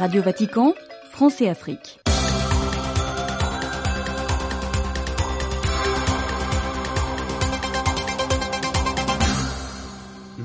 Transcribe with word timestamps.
Radio 0.00 0.22
Vatican, 0.22 0.72
France 1.10 1.42
et 1.42 1.48
Afrique. 1.50 2.00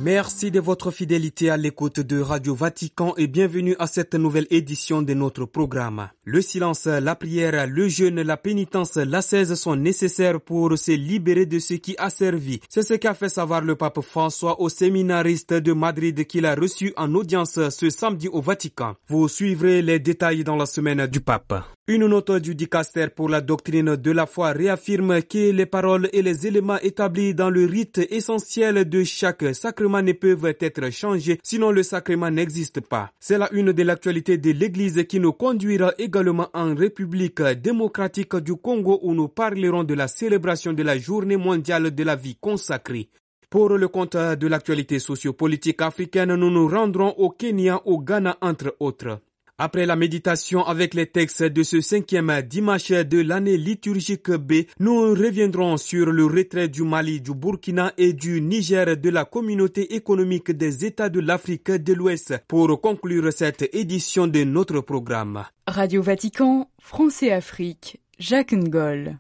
Merci 0.05 0.52
de 0.52 0.60
votre 0.60 0.91
fidélité 0.91 1.49
à 1.49 1.57
l'écoute 1.57 1.99
de 1.99 2.20
Radio 2.20 2.54
Vatican 2.54 3.15
et 3.17 3.26
bienvenue 3.26 3.76
à 3.79 3.88
cette 3.88 4.13
nouvelle 4.13 4.46
édition 4.51 5.01
de 5.01 5.15
notre 5.15 5.46
programme. 5.46 6.10
Le 6.26 6.44
silence, 6.44 6.85
la 6.85 7.15
prière, 7.15 7.65
le 7.65 7.88
jeûne, 7.88 8.21
la 8.21 8.38
pénitence, 8.38 8.97
l'ascèse 8.97 9.56
sont 9.56 9.76
nécessaires 9.76 10.39
pour 10.39 10.78
se 10.78 10.92
libérer 10.92 11.47
de 11.47 11.57
ce 11.57 11.74
qui 11.74 11.96
a 11.97 12.12
servi. 12.12 12.60
C'est 12.70 12.83
ce 12.83 12.94
qu'a 12.94 13.15
fait 13.15 13.29
savoir 13.29 13.62
le 13.62 13.76
pape 13.76 14.02
François 14.02 14.62
au 14.62 14.70
séminariste 14.70 15.53
de 15.53 15.74
Madrid 15.74 16.27
qu'il 16.27 16.45
a 16.45 16.53
reçu 16.53 16.94
en 16.98 17.16
audience 17.16 17.59
ce 17.70 17.90
samedi 17.90 18.27
au 18.27 18.41
Vatican. 18.41 18.94
Vous 19.08 19.27
suivrez 19.27 19.81
les 19.81 19.97
détails 19.97 20.44
dans 20.44 20.55
la 20.55 20.67
semaine 20.67 21.08
du 21.08 21.19
pape. 21.19 21.55
Une 21.88 22.07
note 22.07 22.31
du 22.31 22.55
dicaster 22.55 23.09
pour 23.16 23.30
la 23.30 23.41
doctrine 23.41 23.95
de 23.95 24.09
la 24.12 24.25
foi 24.25 24.53
réaffirme 24.53 25.21
que 25.21 25.52
les 25.52 25.67
paroles 25.67 26.09
et 26.13 26.23
les 26.23 26.48
éléments 26.48 26.80
établis 26.80 27.35
dans 27.35 27.52
le 27.52 27.66
rite 27.66 27.99
essentiel 28.09 28.89
de 28.89 29.03
chaque 29.03 29.53
sacrement 29.53 30.02
ne 30.02 30.13
peuvent 30.13 30.55
être 30.61 30.89
changés, 30.89 31.39
sinon 31.44 31.70
le 31.70 31.84
sacrement 31.84 32.31
n'existe 32.31 32.81
pas. 32.81 33.11
C'est 33.20 33.38
la 33.38 33.53
une 33.53 33.71
de 33.71 33.84
l'actualité 33.84 34.39
de 34.39 34.49
l'Église 34.49 35.05
qui 35.08 35.20
nous 35.20 35.34
conduira 35.34 35.94
également 35.99 36.49
en 36.55 36.73
République 36.73 37.44
démocratique 37.44 38.36
du 38.38 38.55
Congo 38.55 38.99
où 39.03 39.13
nous 39.13 39.27
parlerons 39.27 39.83
de 39.83 39.94
la 39.94 40.08
célébration 40.08 40.73
de 40.73 40.81
la 40.81 40.97
journée 40.97 41.38
mondiale 41.38 41.94
de 41.94 42.03
la 42.03 42.16
vie 42.16 42.36
consacrée. 42.41 43.09
Pour 43.52 43.70
le 43.70 43.88
compte 43.89 44.17
de 44.17 44.47
l'actualité 44.47 44.97
sociopolitique 44.97 45.83
africaine, 45.83 46.33
nous 46.33 46.49
nous 46.49 46.67
rendrons 46.67 47.13
au 47.17 47.30
Kenya, 47.30 47.80
au 47.86 47.99
Ghana, 48.02 48.39
entre 48.41 48.75
autres. 48.80 49.20
Après 49.58 49.86
la 49.86 49.95
méditation 49.95 50.66
avec 50.66 50.94
les 50.94 51.06
textes 51.08 51.42
de 51.44 51.64
ce 51.64 51.80
cinquième 51.80 52.42
dimanche 52.42 52.89
de 52.92 53.22
l'année 53.22 53.56
liturgique 53.56 54.30
B, 54.30 54.66
nous 54.81 55.12
reviendrons 55.12 55.78
sur 55.78 56.08
le 56.12 56.25
retrait 56.25 56.67
du 56.67 56.84
Mali, 56.84 57.22
du 57.22 57.34
Burkina 57.34 57.94
et 57.97 58.12
du 58.12 58.42
Niger 58.42 58.97
de 58.97 59.09
la 59.09 59.23
communauté 59.23 59.95
économique 59.95 60.52
des 60.52 60.84
États 60.84 61.08
de 61.08 61.22
l'Afrique 61.22 61.72
de 61.72 61.94
l'Ouest 61.94 62.34
pour 62.50 62.81
conclure 62.81 63.31
cette 63.31 63.73
édition 63.73 64.28
de 64.28 64.44
notre 64.44 64.81
programme. 64.81 65.45
Radio 65.67 66.02
Vatican, 66.02 66.69
France 66.81 67.23
et 67.23 67.31
Afrique, 67.31 68.02
Jacques 68.19 68.52
Ngol. 68.52 69.19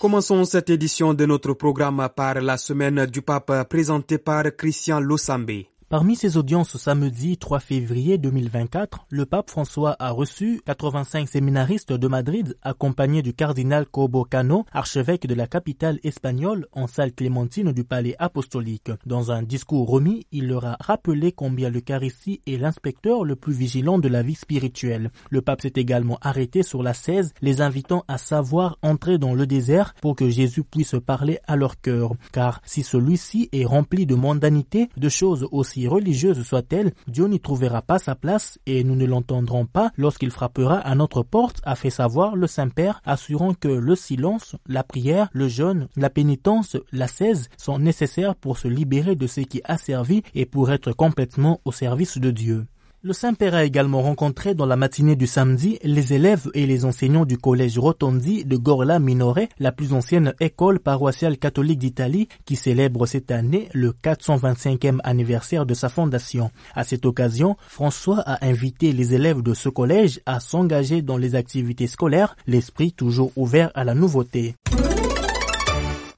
Commençons 0.00 0.44
cette 0.44 0.70
édition 0.70 1.14
de 1.14 1.26
notre 1.26 1.54
programme 1.54 2.08
par 2.14 2.40
la 2.40 2.56
semaine 2.56 3.06
du 3.06 3.22
pape 3.22 3.68
présentée 3.68 4.18
par 4.18 4.44
Christian 4.56 5.00
Losambé. 5.00 5.66
Parmi 5.92 6.16
ses 6.16 6.38
audiences 6.38 6.78
samedi 6.78 7.36
3 7.36 7.60
février 7.60 8.16
2024, 8.16 9.04
le 9.10 9.26
pape 9.26 9.50
François 9.50 9.94
a 9.98 10.10
reçu 10.10 10.62
85 10.64 11.28
séminaristes 11.28 11.92
de 11.92 12.08
Madrid 12.08 12.56
accompagnés 12.62 13.20
du 13.20 13.34
cardinal 13.34 13.84
Cobo 13.84 14.24
Cano, 14.24 14.64
archevêque 14.72 15.26
de 15.26 15.34
la 15.34 15.46
capitale 15.46 15.98
espagnole, 16.02 16.66
en 16.72 16.86
salle 16.86 17.12
clémentine 17.12 17.72
du 17.72 17.84
palais 17.84 18.16
apostolique. 18.18 18.90
Dans 19.04 19.32
un 19.32 19.42
discours 19.42 19.86
remis, 19.86 20.26
il 20.32 20.48
leur 20.48 20.64
a 20.64 20.78
rappelé 20.80 21.30
combien 21.30 21.68
l'Eucharistie 21.68 22.40
est 22.46 22.56
l'inspecteur 22.56 23.22
le 23.22 23.36
plus 23.36 23.52
vigilant 23.52 23.98
de 23.98 24.08
la 24.08 24.22
vie 24.22 24.34
spirituelle. 24.34 25.10
Le 25.28 25.42
pape 25.42 25.60
s'est 25.60 25.74
également 25.76 26.16
arrêté 26.22 26.62
sur 26.62 26.82
la 26.82 26.94
16, 26.94 27.34
les 27.42 27.60
invitant 27.60 28.02
à 28.08 28.16
savoir 28.16 28.78
entrer 28.80 29.18
dans 29.18 29.34
le 29.34 29.46
désert 29.46 29.92
pour 30.00 30.16
que 30.16 30.30
Jésus 30.30 30.64
puisse 30.64 30.96
parler 31.04 31.38
à 31.46 31.54
leur 31.54 31.82
cœur. 31.82 32.14
Car 32.32 32.62
si 32.64 32.82
celui-ci 32.82 33.50
est 33.52 33.66
rempli 33.66 34.06
de 34.06 34.14
mondanité, 34.14 34.88
de 34.96 35.08
choses 35.10 35.46
aussi 35.52 35.81
religieuse 35.88 36.42
soit-elle, 36.42 36.92
Dieu 37.06 37.26
n'y 37.26 37.40
trouvera 37.40 37.82
pas 37.82 37.98
sa 37.98 38.14
place 38.14 38.58
et 38.66 38.84
nous 38.84 38.96
ne 38.96 39.06
l'entendrons 39.06 39.66
pas 39.66 39.90
lorsqu'il 39.96 40.30
frappera 40.30 40.76
à 40.76 40.94
notre 40.94 41.22
porte, 41.22 41.60
a 41.64 41.76
fait 41.76 41.90
savoir 41.90 42.36
le 42.36 42.46
Saint-Père, 42.46 43.00
assurant 43.04 43.54
que 43.54 43.68
le 43.68 43.96
silence, 43.96 44.56
la 44.66 44.84
prière, 44.84 45.28
le 45.32 45.48
jeûne, 45.48 45.88
la 45.96 46.10
pénitence, 46.10 46.76
la 46.92 47.08
cèse 47.08 47.48
sont 47.56 47.78
nécessaires 47.78 48.34
pour 48.34 48.58
se 48.58 48.68
libérer 48.68 49.16
de 49.16 49.26
ce 49.26 49.40
qui 49.40 49.60
a 49.64 49.78
servi 49.78 50.22
et 50.34 50.46
pour 50.46 50.70
être 50.70 50.92
complètement 50.92 51.60
au 51.64 51.72
service 51.72 52.18
de 52.18 52.30
Dieu. 52.30 52.66
Le 53.04 53.12
Saint-Père 53.12 53.56
a 53.56 53.64
également 53.64 54.00
rencontré 54.00 54.54
dans 54.54 54.64
la 54.64 54.76
matinée 54.76 55.16
du 55.16 55.26
samedi 55.26 55.76
les 55.82 56.12
élèves 56.12 56.48
et 56.54 56.66
les 56.66 56.84
enseignants 56.84 57.24
du 57.24 57.36
collège 57.36 57.76
Rotondi 57.76 58.44
de 58.44 58.56
Gorla 58.56 59.00
Minore, 59.00 59.40
la 59.58 59.72
plus 59.72 59.92
ancienne 59.92 60.34
école 60.38 60.78
paroissiale 60.78 61.36
catholique 61.36 61.80
d'Italie 61.80 62.28
qui 62.44 62.54
célèbre 62.54 63.06
cette 63.06 63.32
année 63.32 63.68
le 63.74 63.90
425e 63.90 65.00
anniversaire 65.02 65.66
de 65.66 65.74
sa 65.74 65.88
fondation. 65.88 66.52
À 66.76 66.84
cette 66.84 67.04
occasion, 67.04 67.56
François 67.66 68.20
a 68.20 68.46
invité 68.46 68.92
les 68.92 69.14
élèves 69.14 69.42
de 69.42 69.52
ce 69.52 69.68
collège 69.68 70.20
à 70.24 70.38
s'engager 70.38 71.02
dans 71.02 71.16
les 71.16 71.34
activités 71.34 71.88
scolaires, 71.88 72.36
l'esprit 72.46 72.92
toujours 72.92 73.32
ouvert 73.34 73.72
à 73.74 73.82
la 73.82 73.94
nouveauté. 73.94 74.54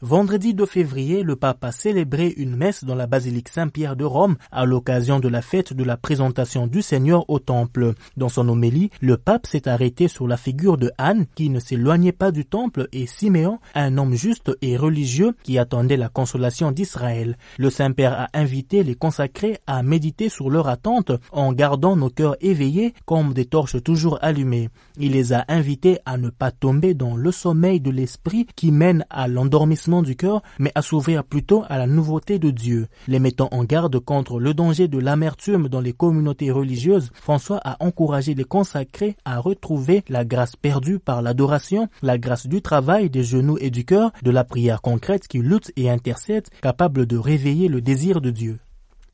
Vendredi 0.07 0.53
2 0.53 0.67
février, 0.67 1.23
le 1.23 1.35
pape 1.35 1.65
a 1.65 1.73
célébré 1.73 2.35
une 2.37 2.57
messe 2.57 2.85
dans 2.85 2.95
la 2.95 3.07
basilique 3.07 3.49
Saint-Pierre 3.49 3.97
de 3.97 4.05
Rome 4.05 4.37
à 4.53 4.67
l'occasion 4.67 5.19
de 5.19 5.29
la 5.29 5.41
fête 5.41 5.73
de 5.73 5.83
la 5.83 5.97
présentation 5.97 6.67
du 6.67 6.83
Seigneur 6.83 7.25
au 7.31 7.39
temple. 7.39 7.95
Dans 8.19 8.29
son 8.29 8.47
homélie, 8.51 8.91
le 9.01 9.17
pape 9.17 9.47
s'est 9.47 9.67
arrêté 9.67 10.09
sur 10.09 10.29
la 10.29 10.37
figure 10.37 10.77
de 10.77 10.91
Anne 10.99 11.25
qui 11.35 11.49
ne 11.49 11.59
s'éloignait 11.59 12.13
pas 12.13 12.33
du 12.33 12.45
temple 12.45 12.87
et 12.93 13.07
Siméon, 13.07 13.61
un 13.75 13.97
homme 13.97 14.13
juste 14.13 14.53
et 14.61 14.77
religieux 14.77 15.33
qui 15.43 15.57
attendait 15.57 15.97
la 15.97 16.11
consolation 16.11 16.71
d'Israël. 16.71 17.39
Le 17.57 17.71
Saint-Père 17.71 18.13
a 18.13 18.29
invité 18.35 18.83
les 18.83 18.97
consacrés 18.97 19.57
à 19.67 19.83
méditer 19.83 20.29
sur 20.29 20.51
leur 20.51 20.69
attente 20.69 21.13
en 21.33 21.55
gardant 21.55 21.97
nos 21.97 22.11
cœurs 22.11 22.37
éveillés 22.43 22.93
comme 23.07 23.33
des 23.33 23.47
torches 23.47 23.83
toujours 23.83 24.19
allumées. 24.21 24.69
Il 24.99 25.13
les 25.13 25.33
a 25.33 25.47
invités 25.49 25.99
à 26.05 26.19
ne 26.19 26.29
pas 26.29 26.51
tomber 26.51 26.93
dans 26.93 27.17
le 27.17 27.33
sommeil 27.33 27.81
de 27.81 27.91
l'esprit 27.91 28.47
qui 28.55 28.71
mène 28.71 29.07
à 29.09 29.29
l'endormissement 29.29 29.94
du 30.03 30.17
cœur, 30.17 30.43
mais 30.59 30.73
à 30.75 30.83
s'ouvrir 30.83 31.25
plutôt 31.25 31.65
à 31.69 31.79
la 31.79 31.87
nouveauté 31.87 32.39
de 32.39 32.51
Dieu. 32.51 32.89
Les 33.09 33.19
mettant 33.19 33.49
en 33.53 33.65
garde 33.65 33.99
contre 33.99 34.39
le 34.39 34.55
danger 34.55 34.89
de 34.89 34.99
l'amertume 34.99 35.69
dans 35.69 35.81
les 35.81 35.93
communautés 35.93 36.51
religieuses, 36.51 37.11
François 37.15 37.61
a 37.65 37.77
encouragé 37.85 38.35
les 38.35 38.45
consacrés 38.45 39.17
à 39.25 39.39
retrouver 39.39 40.05
la 40.09 40.25
grâce 40.25 40.57
perdue 40.57 40.99
par 40.99 41.23
l'adoration, 41.23 41.89
la 42.03 42.19
grâce 42.19 42.47
du 42.47 42.63
travail, 42.63 43.11
des 43.11 43.25
genoux 43.25 43.59
et 43.61 43.71
du 43.71 43.85
cœur, 43.85 44.13
de 44.23 44.31
la 44.31 44.45
prière 44.45 44.83
concrète 44.83 45.29
qui 45.29 45.39
lutte 45.39 45.73
et 45.77 45.91
intercède, 45.91 46.49
capable 46.63 47.07
de 47.07 47.17
réveiller 47.17 47.69
le 47.69 47.81
désir 47.81 48.21
de 48.21 48.31
Dieu. 48.31 48.59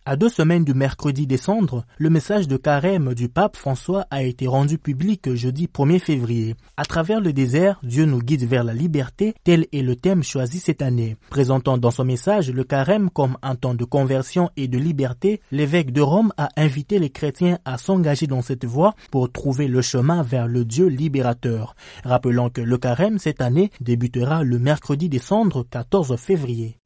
À 0.06 0.16
deux 0.16 0.30
semaines 0.30 0.64
du 0.64 0.72
mercredi 0.72 1.26
des 1.26 1.36
cendres, 1.36 1.84
le 1.98 2.08
message 2.08 2.48
de 2.48 2.56
carême 2.56 3.12
du 3.12 3.28
pape 3.28 3.54
François 3.54 4.06
a 4.10 4.22
été 4.22 4.46
rendu 4.46 4.78
public 4.78 5.34
jeudi 5.34 5.66
1er 5.66 5.98
février. 5.98 6.56
À 6.78 6.86
travers 6.86 7.20
le 7.20 7.34
désert, 7.34 7.78
Dieu 7.82 8.06
nous 8.06 8.20
guide 8.20 8.44
vers 8.44 8.64
la 8.64 8.72
liberté, 8.72 9.34
tel 9.44 9.66
est 9.74 9.82
le 9.82 9.96
thème 9.96 10.22
choisi 10.22 10.58
cette 10.58 10.80
année. 10.80 11.16
Présentant 11.28 11.76
dans 11.76 11.90
son 11.90 12.06
message 12.06 12.50
le 12.50 12.64
carême 12.64 13.10
comme 13.10 13.36
un 13.42 13.56
temps 13.56 13.74
de 13.74 13.84
conversion 13.84 14.48
et 14.56 14.68
de 14.68 14.78
liberté, 14.78 15.42
l'évêque 15.52 15.92
de 15.92 16.00
Rome 16.00 16.32
a 16.38 16.48
invité 16.56 16.98
les 16.98 17.10
chrétiens 17.10 17.58
à 17.66 17.76
s'engager 17.76 18.26
dans 18.26 18.42
cette 18.42 18.64
voie 18.64 18.94
pour 19.10 19.30
trouver 19.30 19.68
le 19.68 19.82
chemin 19.82 20.22
vers 20.22 20.48
le 20.48 20.64
Dieu 20.64 20.86
libérateur. 20.86 21.76
Rappelant 22.04 22.48
que 22.48 22.62
le 22.62 22.78
carême 22.78 23.18
cette 23.18 23.42
année 23.42 23.70
débutera 23.82 24.44
le 24.44 24.58
mercredi 24.58 25.10
des 25.10 25.18
cendres 25.18 25.66
14 25.70 26.16
février. 26.16 26.78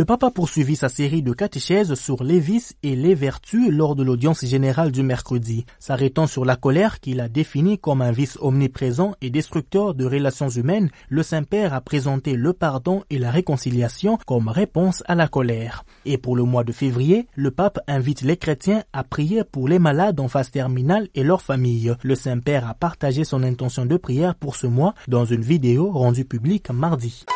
Le 0.00 0.06
Papa 0.06 0.28
a 0.28 0.30
poursuivi 0.30 0.76
sa 0.76 0.88
série 0.88 1.22
de 1.22 1.34
catéchèses 1.34 1.92
sur 1.92 2.24
les 2.24 2.40
vices 2.40 2.74
et 2.82 2.96
les 2.96 3.14
vertus 3.14 3.70
lors 3.70 3.94
de 3.94 4.02
l'audience 4.02 4.42
générale 4.46 4.92
du 4.92 5.02
mercredi, 5.02 5.66
s'arrêtant 5.78 6.26
sur 6.26 6.46
la 6.46 6.56
colère 6.56 7.00
qu'il 7.00 7.20
a 7.20 7.28
définie 7.28 7.76
comme 7.76 8.00
un 8.00 8.10
vice 8.10 8.38
omniprésent 8.40 9.12
et 9.20 9.28
destructeur 9.28 9.94
de 9.94 10.06
relations 10.06 10.48
humaines. 10.48 10.88
Le 11.10 11.22
Saint-Père 11.22 11.74
a 11.74 11.82
présenté 11.82 12.32
le 12.32 12.54
pardon 12.54 13.04
et 13.10 13.18
la 13.18 13.30
réconciliation 13.30 14.18
comme 14.26 14.48
réponse 14.48 15.02
à 15.06 15.14
la 15.14 15.28
colère. 15.28 15.84
Et 16.06 16.16
pour 16.16 16.34
le 16.34 16.44
mois 16.44 16.64
de 16.64 16.72
février, 16.72 17.26
le 17.34 17.50
pape 17.50 17.78
invite 17.86 18.22
les 18.22 18.38
chrétiens 18.38 18.84
à 18.94 19.04
prier 19.04 19.44
pour 19.44 19.68
les 19.68 19.78
malades 19.78 20.18
en 20.18 20.28
phase 20.28 20.50
terminale 20.50 21.08
et 21.14 21.24
leurs 21.24 21.42
familles. 21.42 21.94
Le 22.02 22.14
Saint-Père 22.14 22.66
a 22.66 22.72
partagé 22.72 23.24
son 23.24 23.42
intention 23.42 23.84
de 23.84 23.98
prière 23.98 24.34
pour 24.34 24.56
ce 24.56 24.66
mois 24.66 24.94
dans 25.08 25.26
une 25.26 25.42
vidéo 25.42 25.90
rendue 25.92 26.24
publique 26.24 26.70
mardi. 26.70 27.26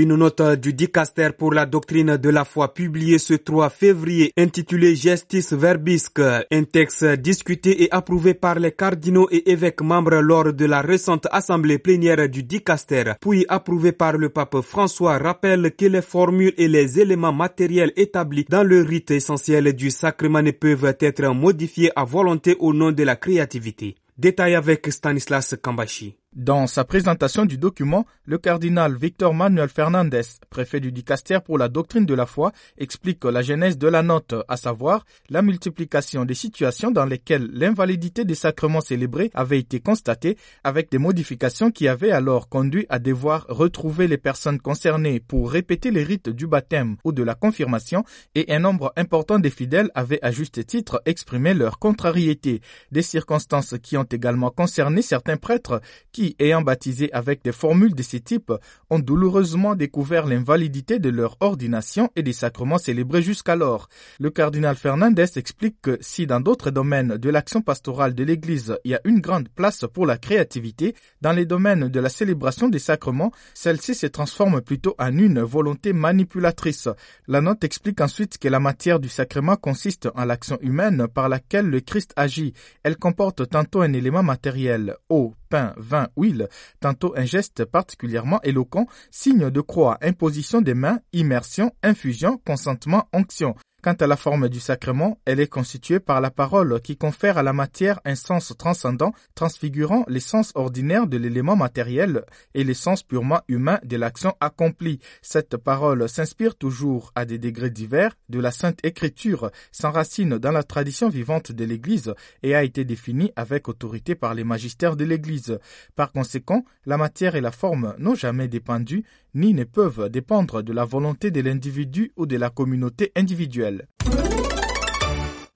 Une 0.00 0.14
note 0.14 0.60
du 0.60 0.74
dicaster 0.74 1.30
pour 1.36 1.52
la 1.52 1.66
doctrine 1.66 2.16
de 2.18 2.28
la 2.28 2.44
foi 2.44 2.72
publiée 2.72 3.18
ce 3.18 3.34
3 3.34 3.68
février 3.68 4.32
intitulée 4.38 4.94
Gestis 4.94 5.48
Verbisque, 5.50 6.20
un 6.20 6.62
texte 6.62 7.04
discuté 7.04 7.82
et 7.82 7.90
approuvé 7.90 8.34
par 8.34 8.60
les 8.60 8.70
cardinaux 8.70 9.26
et 9.32 9.50
évêques 9.50 9.80
membres 9.80 10.20
lors 10.20 10.52
de 10.52 10.64
la 10.66 10.82
récente 10.82 11.26
assemblée 11.32 11.78
plénière 11.78 12.28
du 12.28 12.44
dicaster, 12.44 13.14
puis 13.20 13.44
approuvé 13.48 13.90
par 13.90 14.16
le 14.16 14.28
pape 14.28 14.60
François, 14.60 15.18
rappelle 15.18 15.72
que 15.76 15.86
les 15.86 16.00
formules 16.00 16.54
et 16.58 16.68
les 16.68 17.00
éléments 17.00 17.32
matériels 17.32 17.92
établis 17.96 18.46
dans 18.48 18.62
le 18.62 18.82
rite 18.82 19.10
essentiel 19.10 19.72
du 19.72 19.90
sacrement 19.90 20.42
ne 20.42 20.52
peuvent 20.52 20.94
être 21.00 21.34
modifiés 21.34 21.90
à 21.96 22.04
volonté 22.04 22.54
au 22.60 22.72
nom 22.72 22.92
de 22.92 23.02
la 23.02 23.16
créativité. 23.16 23.96
Détail 24.16 24.54
avec 24.54 24.86
Stanislas 24.92 25.56
Kambashi. 25.60 26.14
Dans 26.38 26.68
sa 26.68 26.84
présentation 26.84 27.46
du 27.46 27.58
document, 27.58 28.06
le 28.24 28.38
cardinal 28.38 28.94
Victor 28.94 29.34
Manuel 29.34 29.68
Fernandez, 29.68 30.22
préfet 30.50 30.78
du 30.78 30.92
Dicaster 30.92 31.40
pour 31.44 31.58
la 31.58 31.68
doctrine 31.68 32.06
de 32.06 32.14
la 32.14 32.26
foi, 32.26 32.52
explique 32.76 33.24
la 33.24 33.42
genèse 33.42 33.76
de 33.76 33.88
la 33.88 34.04
note, 34.04 34.36
à 34.46 34.56
savoir 34.56 35.04
la 35.30 35.42
multiplication 35.42 36.24
des 36.24 36.34
situations 36.34 36.92
dans 36.92 37.06
lesquelles 37.06 37.50
l'invalidité 37.52 38.24
des 38.24 38.36
sacrements 38.36 38.80
célébrés 38.80 39.32
avait 39.34 39.58
été 39.58 39.80
constatée, 39.80 40.36
avec 40.62 40.92
des 40.92 40.98
modifications 40.98 41.72
qui 41.72 41.88
avaient 41.88 42.12
alors 42.12 42.48
conduit 42.48 42.86
à 42.88 43.00
devoir 43.00 43.44
retrouver 43.48 44.06
les 44.06 44.16
personnes 44.16 44.60
concernées 44.60 45.18
pour 45.18 45.50
répéter 45.50 45.90
les 45.90 46.04
rites 46.04 46.28
du 46.28 46.46
baptême 46.46 46.98
ou 47.02 47.10
de 47.10 47.24
la 47.24 47.34
confirmation, 47.34 48.04
et 48.36 48.54
un 48.54 48.60
nombre 48.60 48.92
important 48.94 49.40
des 49.40 49.50
fidèles 49.50 49.90
avaient 49.96 50.20
à 50.22 50.30
juste 50.30 50.64
titre 50.64 51.02
exprimé 51.04 51.52
leur 51.52 51.80
contrariété. 51.80 52.60
Des 52.92 53.02
circonstances 53.02 53.74
qui 53.82 53.96
ont 53.96 54.04
également 54.04 54.50
concerné 54.50 55.02
certains 55.02 55.36
prêtres 55.36 55.80
qui 56.12 56.27
ayant 56.38 56.62
baptisé 56.62 57.12
avec 57.12 57.42
des 57.42 57.52
formules 57.52 57.94
de 57.94 58.02
ce 58.02 58.16
type, 58.16 58.52
ont 58.90 58.98
douloureusement 58.98 59.74
découvert 59.74 60.26
l'invalidité 60.26 60.98
de 60.98 61.08
leur 61.08 61.36
ordination 61.40 62.10
et 62.16 62.22
des 62.22 62.32
sacrements 62.32 62.78
célébrés 62.78 63.22
jusqu'alors. 63.22 63.88
Le 64.18 64.30
cardinal 64.30 64.76
Fernandez 64.76 65.26
explique 65.36 65.76
que 65.82 65.98
si 66.00 66.26
dans 66.26 66.40
d'autres 66.40 66.70
domaines 66.70 67.16
de 67.16 67.30
l'action 67.30 67.62
pastorale 67.62 68.14
de 68.14 68.24
l'Église 68.24 68.76
il 68.84 68.92
y 68.92 68.94
a 68.94 69.00
une 69.04 69.20
grande 69.20 69.48
place 69.48 69.84
pour 69.92 70.06
la 70.06 70.18
créativité, 70.18 70.94
dans 71.20 71.32
les 71.32 71.46
domaines 71.46 71.88
de 71.88 72.00
la 72.00 72.08
célébration 72.08 72.68
des 72.68 72.78
sacrements, 72.78 73.32
celle-ci 73.54 73.94
se 73.94 74.06
transforme 74.06 74.60
plutôt 74.60 74.94
en 74.98 75.16
une 75.16 75.40
volonté 75.40 75.92
manipulatrice. 75.92 76.88
La 77.26 77.40
note 77.40 77.64
explique 77.64 78.00
ensuite 78.00 78.38
que 78.38 78.48
la 78.48 78.60
matière 78.60 79.00
du 79.00 79.08
sacrement 79.08 79.56
consiste 79.56 80.08
en 80.14 80.24
l'action 80.24 80.58
humaine 80.60 81.06
par 81.12 81.28
laquelle 81.28 81.66
le 81.66 81.80
Christ 81.80 82.12
agit. 82.16 82.54
Elle 82.82 82.96
comporte 82.96 83.48
tantôt 83.48 83.82
un 83.82 83.92
élément 83.92 84.22
matériel, 84.22 84.96
eau, 85.08 85.34
pain, 85.48 85.74
vin, 85.76 86.08
huile, 86.16 86.48
tantôt 86.80 87.14
un 87.16 87.24
geste 87.24 87.64
particulièrement 87.64 88.40
éloquent, 88.42 88.86
signe 89.10 89.50
de 89.50 89.60
croix, 89.60 89.98
imposition 90.02 90.60
des 90.60 90.74
mains, 90.74 91.00
immersion, 91.12 91.72
infusion, 91.82 92.38
consentement, 92.44 93.08
onction. 93.12 93.54
Quant 93.80 93.92
à 93.92 94.08
la 94.08 94.16
forme 94.16 94.48
du 94.48 94.58
sacrement, 94.58 95.20
elle 95.24 95.38
est 95.38 95.46
constituée 95.46 96.00
par 96.00 96.20
la 96.20 96.32
parole 96.32 96.80
qui 96.80 96.96
confère 96.96 97.38
à 97.38 97.44
la 97.44 97.52
matière 97.52 98.00
un 98.04 98.16
sens 98.16 98.52
transcendant, 98.58 99.12
transfigurant 99.36 100.04
les 100.08 100.18
sens 100.18 100.50
ordinaires 100.56 101.06
de 101.06 101.16
l'élément 101.16 101.54
matériel 101.54 102.24
et 102.54 102.64
les 102.64 102.74
sens 102.74 103.04
purement 103.04 103.40
humains 103.46 103.78
de 103.84 103.96
l'action 103.96 104.34
accomplie. 104.40 104.98
Cette 105.22 105.56
parole 105.56 106.08
s'inspire 106.08 106.56
toujours 106.56 107.12
à 107.14 107.24
des 107.24 107.38
degrés 107.38 107.70
divers 107.70 108.16
de 108.28 108.40
la 108.40 108.50
Sainte 108.50 108.84
Écriture, 108.84 109.52
s'enracine 109.70 110.38
dans 110.38 110.50
la 110.50 110.64
tradition 110.64 111.08
vivante 111.08 111.52
de 111.52 111.64
l'Église 111.64 112.14
et 112.42 112.56
a 112.56 112.64
été 112.64 112.84
définie 112.84 113.30
avec 113.36 113.68
autorité 113.68 114.16
par 114.16 114.34
les 114.34 114.42
magistères 114.42 114.96
de 114.96 115.04
l'Église. 115.04 115.56
Par 115.94 116.10
conséquent, 116.10 116.64
la 116.84 116.96
matière 116.96 117.36
et 117.36 117.40
la 117.40 117.52
forme 117.52 117.94
n'ont 117.98 118.16
jamais 118.16 118.48
dépendu, 118.48 119.04
ni 119.38 119.54
ne 119.54 119.64
peuvent 119.64 120.08
dépendre 120.10 120.62
de 120.62 120.72
la 120.72 120.84
volonté 120.84 121.30
de 121.30 121.40
l'individu 121.40 122.12
ou 122.16 122.26
de 122.26 122.36
la 122.36 122.50
communauté 122.50 123.12
individuelle. 123.14 123.86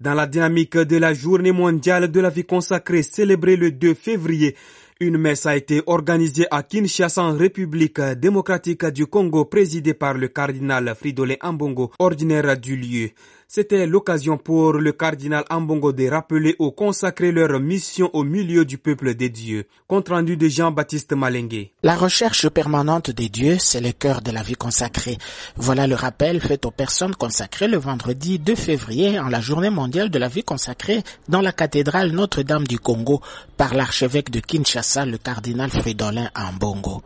Dans 0.01 0.15
la 0.15 0.27
dynamique 0.27 0.77
de 0.79 0.97
la 0.97 1.13
journée 1.15 1.53
mondiale 1.53 2.11
de 2.11 2.21
la 2.21 2.31
vie 2.31 2.45
consacrée 2.45 3.03
célébrée 3.03 3.57
le 3.57 3.73
2 3.73 3.95
février, 3.95 4.57
une 5.01 5.19
messe 5.19 5.47
a 5.47 5.57
été 5.57 5.83
organisée 5.87 6.47
à 6.53 6.63
Kinshasa 6.63 7.23
en 7.25 7.37
République 7.37 8.01
démocratique 8.01 8.87
du 8.87 9.07
Congo 9.07 9.45
présidée 9.47 9.95
par 9.95 10.15
le 10.15 10.29
cardinal 10.29 10.95
Fridolin 10.95 11.35
Ambongo, 11.41 11.91
ordinaire 11.99 12.57
du 12.57 12.77
lieu. 12.77 13.11
C'était 13.55 13.87
l'occasion 13.87 14.39
pour 14.39 14.73
le 14.73 14.93
cardinal 14.93 15.45
Ambongo 15.51 15.93
de 15.93 16.09
rappeler 16.09 16.57
aux 16.59 16.73
consacrés 16.73 17.33
leur 17.33 17.61
mission 17.61 18.09
au 18.15 18.25
milieu 18.25 18.65
du 18.65 18.79
peuple 18.79 19.15
des 19.15 19.29
dieux. 19.29 19.67
Compte 19.87 20.09
rendu 20.09 20.39
de 20.39 20.49
Jean-Baptiste 20.49 21.13
Malengue. 21.13 21.69
La 21.83 21.95
recherche 21.95 22.49
permanente 22.49 23.11
des 23.11 23.29
dieux, 23.29 23.59
c'est 23.59 23.83
le 23.83 23.93
cœur 23.93 24.23
de 24.23 24.31
la 24.31 24.43
vie 24.43 24.55
consacrée. 24.55 25.19
Voilà 25.57 25.87
le 25.87 25.95
rappel 25.95 26.41
fait 26.41 26.65
aux 26.65 26.71
personnes 26.71 27.15
consacrées 27.15 27.69
le 27.69 27.77
vendredi 27.77 28.39
2 28.39 28.55
février 28.55 29.21
en 29.21 29.29
la 29.29 29.43
journée 29.43 29.69
mondiale 29.69 30.09
de 30.09 30.19
la 30.19 30.29
vie 30.29 30.45
consacrée 30.45 31.03
dans 31.29 31.43
la 31.43 31.53
cathédrale 31.53 32.11
Notre-Dame 32.13 32.67
du 32.67 32.79
Congo 32.79 33.21
par 33.59 33.75
l'archevêque 33.75 34.31
de 34.31 34.41
Kinshasa, 34.41 35.05
le 35.05 35.19
cardinal 35.19 35.69
Fridolin 35.69 36.31
Ambongo. 36.35 37.03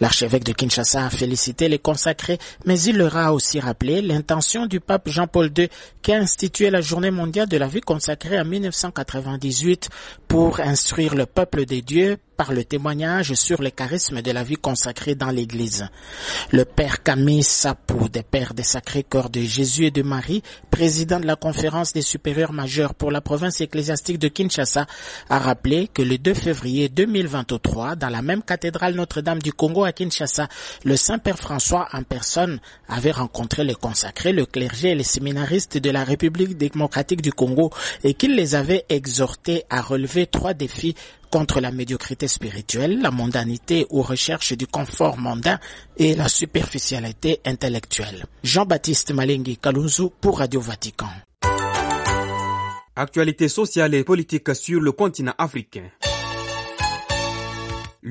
L'archevêque 0.00 0.44
de 0.44 0.52
Kinshasa 0.52 1.06
a 1.06 1.10
félicité 1.10 1.68
les 1.68 1.78
consacrés, 1.78 2.38
mais 2.64 2.80
il 2.80 2.96
leur 2.96 3.16
a 3.16 3.32
aussi 3.32 3.60
rappelé 3.60 4.02
l'intention 4.02 4.66
du 4.66 4.80
pape 4.80 5.08
Jean-Paul 5.08 5.50
II 5.56 5.68
qui 6.02 6.12
a 6.12 6.16
institué 6.16 6.70
la 6.70 6.80
journée 6.80 7.10
mondiale 7.10 7.48
de 7.48 7.56
la 7.56 7.66
vie 7.66 7.80
consacrée 7.80 8.38
en 8.40 8.44
1998 8.44 9.88
pour 10.28 10.60
instruire 10.60 11.14
le 11.14 11.26
peuple 11.26 11.66
des 11.66 11.82
dieux 11.82 12.18
par 12.40 12.54
le 12.54 12.64
témoignage 12.64 13.34
sur 13.34 13.60
les 13.60 13.70
charismes 13.70 14.22
de 14.22 14.30
la 14.30 14.42
vie 14.42 14.56
consacrée 14.56 15.14
dans 15.14 15.28
l'Église. 15.30 15.90
Le 16.52 16.64
père 16.64 17.02
Camille 17.02 17.42
Sapou, 17.42 18.08
des 18.08 18.22
pères 18.22 18.54
des 18.54 18.62
Sacrés 18.62 19.02
Cœurs 19.02 19.28
de 19.28 19.42
Jésus 19.42 19.84
et 19.84 19.90
de 19.90 20.00
Marie, 20.00 20.42
président 20.70 21.20
de 21.20 21.26
la 21.26 21.36
conférence 21.36 21.92
des 21.92 22.00
supérieurs 22.00 22.54
majeurs 22.54 22.94
pour 22.94 23.10
la 23.10 23.20
province 23.20 23.60
ecclésiastique 23.60 24.18
de 24.18 24.28
Kinshasa, 24.28 24.86
a 25.28 25.38
rappelé 25.38 25.88
que 25.88 26.00
le 26.00 26.16
2 26.16 26.32
février 26.32 26.88
2023, 26.88 27.96
dans 27.96 28.08
la 28.08 28.22
même 28.22 28.42
cathédrale 28.42 28.94
Notre-Dame 28.94 29.42
du 29.42 29.52
Congo 29.52 29.84
à 29.84 29.92
Kinshasa, 29.92 30.48
le 30.84 30.96
Saint-Père 30.96 31.36
François 31.36 31.88
en 31.92 32.04
personne 32.04 32.58
avait 32.88 33.10
rencontré 33.10 33.64
les 33.64 33.74
consacrés, 33.74 34.32
le 34.32 34.46
clergé 34.46 34.92
et 34.92 34.94
les 34.94 35.04
séminaristes 35.04 35.76
de 35.76 35.90
la 35.90 36.04
République 36.04 36.56
démocratique 36.56 37.20
du 37.20 37.34
Congo 37.34 37.70
et 38.02 38.14
qu'il 38.14 38.34
les 38.34 38.54
avait 38.54 38.86
exhortés 38.88 39.64
à 39.68 39.82
relever 39.82 40.26
trois 40.26 40.54
défis 40.54 40.94
contre 41.30 41.60
la 41.60 41.70
médiocrité 41.70 42.28
spirituelle, 42.28 43.00
la 43.00 43.10
mondanité 43.10 43.86
ou 43.90 44.02
recherche 44.02 44.52
du 44.52 44.66
confort 44.66 45.16
mondain 45.18 45.58
et 45.96 46.14
la 46.14 46.28
superficialité 46.28 47.40
intellectuelle. 47.44 48.24
Jean-Baptiste 48.42 49.12
Malengi 49.12 49.56
Kalunzu 49.56 50.08
pour 50.20 50.38
Radio 50.38 50.60
Vatican. 50.60 51.08
Actualité 52.96 53.48
sociale 53.48 53.94
et 53.94 54.04
politique 54.04 54.54
sur 54.54 54.80
le 54.80 54.92
continent 54.92 55.34
africain. 55.38 55.88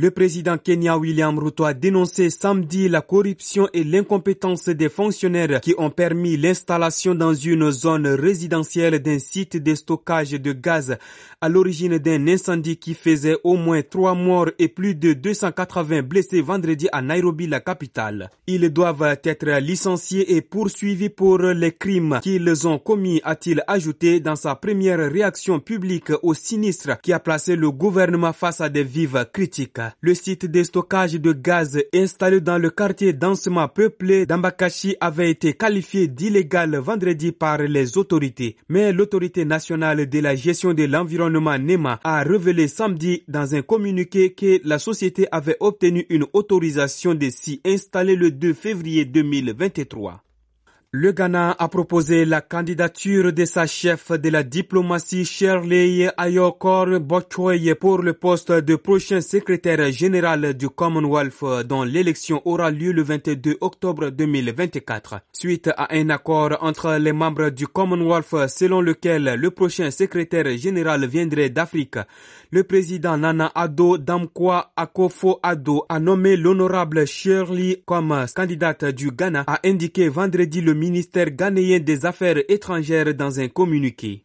Le 0.02 0.12
président 0.12 0.58
Kenya 0.58 0.98
William 0.98 1.38
Ruto 1.38 1.66
a 1.66 1.74
dénoncé 1.74 2.30
samedi 2.30 2.88
la 2.88 3.02
corruption 3.02 3.68
et 3.74 3.84
l'incompétence 3.84 4.70
des 4.70 4.88
fonctionnaires 4.88 5.60
qui 5.60 5.76
ont 5.78 5.90
permis 5.90 6.38
l'installation 6.38 7.16
dans 7.16 7.34
une 7.34 7.70
zone 7.70 8.08
résidentielle 8.08 9.00
d'un 9.02 9.20
site 9.20 9.58
de 9.58 9.76
stockage 9.76 10.32
de 10.32 10.54
gaz 10.54 10.98
à 11.42 11.50
l'origine 11.50 11.98
d'un 11.98 12.30
incendie 12.30 12.78
qui 12.78 12.94
faisait 12.94 13.36
au 13.44 13.58
moins 13.58 13.82
trois 13.82 14.16
morts 14.16 14.52
et 14.58 14.70
plus 14.70 14.96
de 14.96 15.12
280 15.12 16.04
blessés 16.04 16.40
vendredi 16.40 16.88
à 16.94 17.02
Nairobi, 17.02 17.48
la 17.48 17.60
capitale. 17.60 18.30
Ils 18.48 18.70
doivent 18.70 19.18
être 19.26 19.60
licenciés 19.60 20.34
et 20.34 20.42
poursuivis 20.42 21.10
pour 21.10 21.40
les 21.40 21.74
crimes 21.74 22.22
qu'ils 22.24 22.66
ont 22.70 22.80
commis, 22.80 23.20
a-t-il 23.26 23.66
ajouté 23.68 24.22
dans 24.22 24.38
sa 24.38 24.56
première 24.56 25.12
réaction 25.12 25.60
publique 25.60 26.14
au 26.24 26.34
sinistre 26.34 27.02
qui 27.02 27.12
a 27.12 27.20
placé 27.20 27.58
le 27.58 27.70
gouvernement 27.70 28.32
face 28.32 28.62
à 28.62 28.70
des 28.70 28.84
vives 28.86 29.28
critiques. 29.34 29.82
Le 30.02 30.14
site 30.14 30.46
de 30.46 30.64
stockage 30.64 31.14
de 31.14 31.34
gaz 31.34 31.80
installé 31.94 32.42
dans 32.42 32.58
le 32.58 32.70
quartier 32.70 33.14
densément 33.14 33.68
peuplé 33.68 34.26
d'Ambakashi 34.26 34.96
avait 35.00 35.32
été 35.32 35.54
qualifié 35.54 36.08
d'illégal 36.08 36.76
vendredi 36.78 37.32
par 37.32 37.60
les 37.60 37.98
autorités. 37.98 38.56
Mais 38.70 38.92
l'autorité 38.94 39.46
nationale 39.46 40.08
de 40.10 40.20
la 40.20 40.36
gestion 40.36 40.74
de 40.74 40.84
l'environnement 40.84 41.58
NEMA 41.58 42.00
a 42.04 42.24
révélé 42.24 42.68
samedi 42.68 43.24
dans 43.28 43.56
un 43.56 43.62
communiqué 43.62 44.34
que 44.34 44.62
la 44.64 44.80
société 44.80 45.28
avait 45.32 45.58
obtenu 45.60 46.06
une 46.10 46.26
autorisation 46.34 47.16
de 47.16 47.30
s'y 47.30 47.62
installer 47.66 48.16
le 48.16 48.32
2 48.32 48.54
février 48.54 49.06
2023. 49.06 50.24
Le 50.92 51.12
Ghana 51.12 51.56
a 51.60 51.68
proposé 51.68 52.26
la 52.26 52.42
candidature 52.42 53.32
de 53.32 53.46
sa 53.46 53.68
chef 53.68 54.12
de 54.12 54.30
la 54.30 54.42
diplomatie 54.42 55.24
Shirley 55.24 56.10
Ayokor 56.18 57.00
Bochoye 57.00 57.76
pour 57.76 58.02
le 58.02 58.14
poste 58.14 58.52
de 58.52 58.76
prochain 58.76 59.22
secrétaire 59.22 59.92
général 59.92 60.56
du 60.56 60.68
Commonwealth 60.68 61.68
dont 61.68 61.84
l'élection 61.84 62.42
aura 62.44 62.72
lieu 62.72 62.92
le 62.92 63.04
22 63.04 63.58
octobre 63.62 64.10
2024. 64.10 65.20
Suite 65.32 65.70
à 65.78 65.94
un 65.94 66.10
accord 66.10 66.58
entre 66.62 66.96
les 66.96 67.14
membres 67.14 67.52
du 67.52 67.68
Commonwealth 67.68 68.48
selon 68.48 68.82
lequel 68.82 69.36
le 69.36 69.52
prochain 69.52 69.92
secrétaire 69.92 70.58
général 70.58 71.06
viendrait 71.06 71.52
d'Afrique, 71.52 72.00
le 72.52 72.64
président 72.64 73.18
Nana 73.18 73.52
Ado 73.54 73.98
Damkwa 73.98 74.72
Akofo 74.76 75.40
Ado 75.44 75.86
a 75.88 76.00
nommé 76.00 76.36
l'honorable 76.36 77.06
Shirley 77.06 77.84
comme 77.86 78.26
candidate 78.36 78.86
du 78.86 79.12
Ghana, 79.12 79.44
a 79.46 79.60
indiqué 79.66 80.10
vendredi 80.10 80.62
le 80.62 80.74
ministère 80.74 81.30
ghanéen 81.32 81.80
des 81.80 82.06
Affaires 82.06 82.42
étrangères 82.50 83.14
dans 83.14 83.40
un 83.40 83.48
communiqué. 83.50 84.24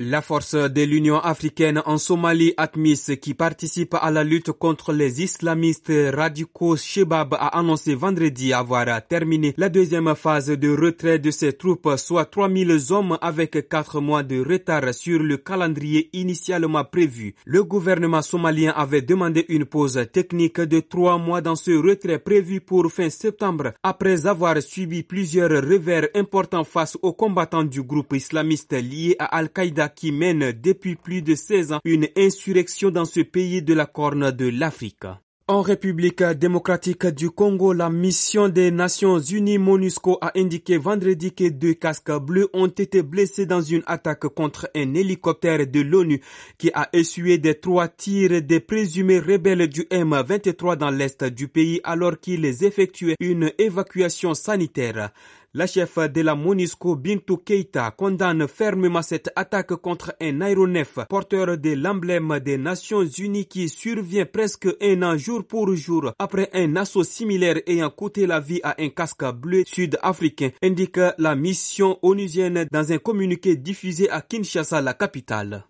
La 0.00 0.22
force 0.22 0.56
de 0.56 0.82
l'Union 0.82 1.20
africaine 1.20 1.80
en 1.86 1.98
Somalie, 1.98 2.52
ATMIS, 2.56 3.16
qui 3.22 3.32
participe 3.32 3.94
à 3.94 4.10
la 4.10 4.24
lutte 4.24 4.50
contre 4.50 4.92
les 4.92 5.22
islamistes 5.22 5.92
radicaux 6.12 6.76
Shebab, 6.76 7.34
a 7.34 7.56
annoncé 7.56 7.94
vendredi 7.94 8.52
avoir 8.52 9.06
terminé 9.06 9.54
la 9.56 9.68
deuxième 9.68 10.16
phase 10.16 10.48
de 10.48 10.68
retrait 10.68 11.20
de 11.20 11.30
ses 11.30 11.52
troupes, 11.52 11.88
soit 11.96 12.24
3000 12.24 12.76
hommes 12.90 13.18
avec 13.20 13.68
quatre 13.68 14.00
mois 14.00 14.24
de 14.24 14.44
retard 14.44 14.92
sur 14.92 15.20
le 15.20 15.36
calendrier 15.36 16.10
initialement 16.12 16.84
prévu. 16.84 17.36
Le 17.44 17.62
gouvernement 17.62 18.22
somalien 18.22 18.72
avait 18.74 19.00
demandé 19.00 19.46
une 19.48 19.64
pause 19.64 20.04
technique 20.12 20.60
de 20.60 20.80
trois 20.80 21.18
mois 21.18 21.40
dans 21.40 21.54
ce 21.54 21.70
retrait 21.70 22.18
prévu 22.18 22.60
pour 22.60 22.90
fin 22.90 23.10
septembre, 23.10 23.74
après 23.84 24.26
avoir 24.26 24.60
subi 24.60 25.04
plusieurs 25.04 25.50
revers 25.50 26.08
importants 26.16 26.64
face 26.64 26.98
aux 27.00 27.12
combattants 27.12 27.62
du 27.62 27.84
groupe 27.84 28.12
islamiste 28.14 28.72
lié 28.72 29.14
à 29.20 29.26
Al-Qaïda 29.26 29.84
qui 29.94 30.12
mène 30.12 30.52
depuis 30.52 30.96
plus 30.96 31.22
de 31.22 31.34
16 31.34 31.72
ans 31.72 31.80
une 31.84 32.08
insurrection 32.16 32.90
dans 32.90 33.04
ce 33.04 33.20
pays 33.20 33.62
de 33.62 33.74
la 33.74 33.86
Corne 33.86 34.30
de 34.30 34.48
l'Afrique. 34.48 35.04
En 35.46 35.60
République 35.60 36.22
démocratique 36.22 37.06
du 37.08 37.30
Congo, 37.30 37.74
la 37.74 37.90
mission 37.90 38.48
des 38.48 38.70
Nations 38.70 39.18
Unies 39.18 39.58
MONUSCO 39.58 40.16
a 40.22 40.32
indiqué 40.38 40.78
vendredi 40.78 41.34
que 41.34 41.50
deux 41.50 41.74
casques 41.74 42.10
bleus 42.12 42.48
ont 42.54 42.68
été 42.68 43.02
blessés 43.02 43.44
dans 43.44 43.60
une 43.60 43.82
attaque 43.86 44.26
contre 44.28 44.70
un 44.74 44.94
hélicoptère 44.94 45.66
de 45.66 45.80
l'ONU 45.82 46.22
qui 46.56 46.70
a 46.72 46.88
essuyé 46.94 47.36
des 47.36 47.56
trois 47.56 47.88
tirs 47.88 48.40
des 48.40 48.60
présumés 48.60 49.18
rebelles 49.18 49.68
du 49.68 49.82
M23 49.82 50.76
dans 50.76 50.88
l'est 50.88 51.22
du 51.24 51.46
pays 51.46 51.78
alors 51.84 52.18
qu'ils 52.18 52.64
effectuaient 52.64 53.16
une 53.20 53.52
évacuation 53.58 54.32
sanitaire. 54.32 55.10
La 55.56 55.68
chef 55.68 55.98
de 55.98 56.20
la 56.20 56.34
MONUSCO, 56.34 56.96
Bintou 56.96 57.36
Keita, 57.36 57.92
condamne 57.92 58.48
fermement 58.48 59.02
cette 59.02 59.30
attaque 59.36 59.76
contre 59.76 60.12
un 60.20 60.40
aéronef 60.40 60.98
porteur 61.08 61.56
de 61.56 61.74
l'emblème 61.74 62.40
des 62.40 62.58
Nations 62.58 63.04
Unies 63.04 63.46
qui 63.46 63.68
survient 63.68 64.26
presque 64.26 64.66
un 64.82 65.00
an 65.04 65.16
jour 65.16 65.44
pour 65.44 65.72
jour 65.76 66.10
après 66.18 66.50
un 66.54 66.74
assaut 66.74 67.04
similaire 67.04 67.60
ayant 67.68 67.90
coûté 67.90 68.26
la 68.26 68.40
vie 68.40 68.58
à 68.64 68.74
un 68.80 68.88
casque 68.88 69.24
bleu 69.32 69.62
sud-africain, 69.64 70.50
indique 70.60 70.98
la 71.18 71.36
mission 71.36 72.00
onusienne 72.02 72.66
dans 72.72 72.90
un 72.90 72.98
communiqué 72.98 73.54
diffusé 73.54 74.10
à 74.10 74.22
Kinshasa, 74.22 74.80
la 74.80 74.94
capitale. 74.94 75.62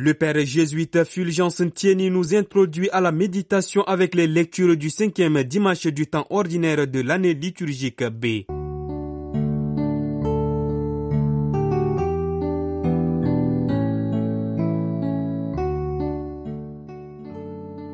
Le 0.00 0.14
père 0.14 0.38
jésuite 0.46 1.02
Fulgence 1.02 1.58
Ntieni 1.58 2.08
nous 2.08 2.32
introduit 2.32 2.88
à 2.90 3.00
la 3.00 3.10
méditation 3.10 3.82
avec 3.82 4.14
les 4.14 4.28
lectures 4.28 4.76
du 4.76 4.90
cinquième 4.90 5.42
dimanche 5.42 5.88
du 5.88 6.06
temps 6.06 6.24
ordinaire 6.30 6.86
de 6.86 7.00
l'année 7.00 7.34
liturgique 7.34 8.04
B. 8.04 8.46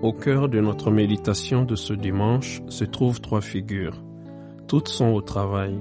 Au 0.02 0.12
cœur 0.12 0.50
de 0.50 0.60
notre 0.60 0.90
méditation 0.90 1.64
de 1.64 1.74
ce 1.74 1.94
dimanche 1.94 2.60
se 2.68 2.84
trouvent 2.84 3.22
trois 3.22 3.40
figures. 3.40 4.04
Toutes 4.68 4.88
sont 4.88 5.08
au 5.14 5.22
travail. 5.22 5.78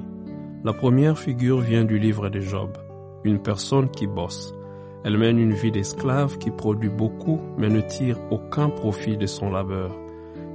La 0.63 0.71
première 0.71 1.19
figure 1.19 1.59
vient 1.59 1.83
du 1.83 1.99
livre 1.99 2.29
de 2.29 2.39
Job, 2.39 2.77
une 3.25 3.41
personne 3.41 3.91
qui 3.91 4.07
bosse. 4.07 4.53
Elle 5.03 5.17
mène 5.17 5.37
une 5.37 5.53
vie 5.53 5.71
d'esclave 5.71 6.37
qui 6.37 6.51
produit 6.51 6.89
beaucoup 6.89 7.39
mais 7.57 7.69
ne 7.69 7.81
tire 7.81 8.17
aucun 8.31 8.69
profit 8.69 9.17
de 9.17 9.25
son 9.25 9.49
labeur. 9.49 9.91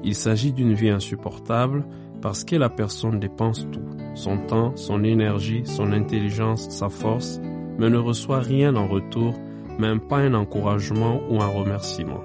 Il 0.03 0.15
s'agit 0.15 0.53
d'une 0.53 0.75
vie 0.75 0.91
insupportable 0.91 1.85
parce 2.23 2.45
que 2.45 2.57
la 2.57 2.69
personne 2.69 3.21
dépense 3.21 3.67
tout, 3.71 3.85
son 4.15 4.39
temps, 4.39 4.73
son 4.77 5.05
énergie, 5.05 5.63
son 5.65 5.93
intelligence, 5.93 6.69
sa 6.71 6.89
force, 6.89 7.41
mais 7.79 7.91
ne 7.91 7.99
reçoit 7.99 8.41
rien 8.41 8.75
en 8.75 8.89
retour, 8.89 9.35
même 9.79 10.01
pas 10.01 10.19
un 10.19 10.35
encouragement 10.35 11.21
ou 11.31 11.41
un 11.41 11.47
remerciement. 11.47 12.25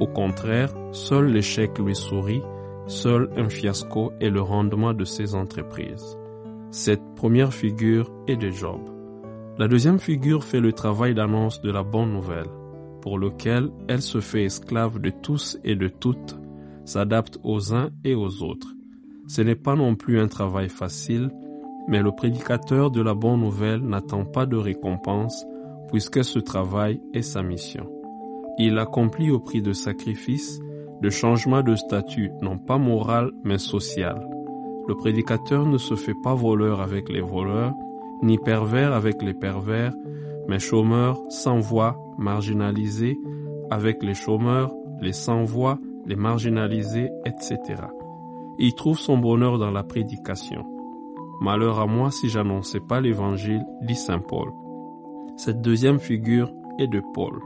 Au 0.00 0.06
contraire, 0.06 0.72
seul 0.92 1.26
l'échec 1.32 1.78
lui 1.78 1.94
sourit, 1.94 2.42
seul 2.86 3.30
un 3.36 3.48
fiasco 3.48 4.12
est 4.20 4.30
le 4.30 4.40
rendement 4.40 4.94
de 4.94 5.04
ses 5.04 5.34
entreprises. 5.34 6.16
Cette 6.70 7.14
première 7.14 7.52
figure 7.52 8.10
est 8.26 8.36
de 8.36 8.50
Job. 8.50 8.95
La 9.58 9.68
deuxième 9.68 9.98
figure 9.98 10.44
fait 10.44 10.60
le 10.60 10.74
travail 10.74 11.14
d'annonce 11.14 11.62
de 11.62 11.70
la 11.70 11.82
bonne 11.82 12.12
nouvelle, 12.12 12.50
pour 13.00 13.18
lequel 13.18 13.70
elle 13.88 14.02
se 14.02 14.20
fait 14.20 14.44
esclave 14.44 15.00
de 15.00 15.08
tous 15.08 15.58
et 15.64 15.76
de 15.76 15.88
toutes, 15.88 16.38
s'adapte 16.84 17.38
aux 17.42 17.74
uns 17.74 17.88
et 18.04 18.14
aux 18.14 18.42
autres. 18.42 18.74
Ce 19.28 19.40
n'est 19.40 19.54
pas 19.54 19.74
non 19.74 19.96
plus 19.96 20.20
un 20.20 20.28
travail 20.28 20.68
facile, 20.68 21.30
mais 21.88 22.02
le 22.02 22.12
prédicateur 22.12 22.90
de 22.90 23.00
la 23.00 23.14
bonne 23.14 23.40
nouvelle 23.40 23.80
n'attend 23.80 24.26
pas 24.26 24.44
de 24.44 24.56
récompense, 24.56 25.46
puisque 25.88 26.22
ce 26.22 26.38
travail 26.38 27.00
est 27.14 27.22
sa 27.22 27.42
mission. 27.42 27.90
Il 28.58 28.78
accomplit 28.78 29.30
au 29.30 29.40
prix 29.40 29.62
de 29.62 29.72
sacrifices, 29.72 30.60
de 31.00 31.08
changement 31.08 31.62
de 31.62 31.76
statut 31.76 32.30
non 32.42 32.58
pas 32.58 32.76
moral 32.76 33.30
mais 33.42 33.58
social. 33.58 34.28
Le 34.86 34.94
prédicateur 34.94 35.66
ne 35.66 35.78
se 35.78 35.94
fait 35.94 36.14
pas 36.22 36.34
voleur 36.34 36.82
avec 36.82 37.08
les 37.08 37.22
voleurs, 37.22 37.74
ni 38.22 38.38
pervers 38.38 38.92
avec 38.92 39.22
les 39.22 39.34
pervers, 39.34 39.92
mais 40.48 40.58
chômeurs 40.58 41.20
sans 41.28 41.58
voix, 41.58 41.96
marginalisés 42.18 43.18
avec 43.70 44.02
les 44.02 44.14
chômeurs, 44.14 44.72
les 45.00 45.12
sans 45.12 45.44
voix, 45.44 45.78
les 46.06 46.16
marginalisés, 46.16 47.10
etc. 47.24 47.58
Il 48.58 48.74
trouve 48.74 48.98
son 48.98 49.18
bonheur 49.18 49.58
dans 49.58 49.70
la 49.70 49.82
prédication. 49.82 50.64
Malheur 51.40 51.80
à 51.80 51.86
moi 51.86 52.10
si 52.10 52.28
j'annonçais 52.28 52.80
pas 52.80 53.00
l'évangile, 53.00 53.64
dit 53.82 53.96
Saint 53.96 54.20
Paul. 54.20 54.50
Cette 55.36 55.60
deuxième 55.60 55.98
figure 55.98 56.50
est 56.78 56.86
de 56.86 57.02
Paul. 57.12 57.40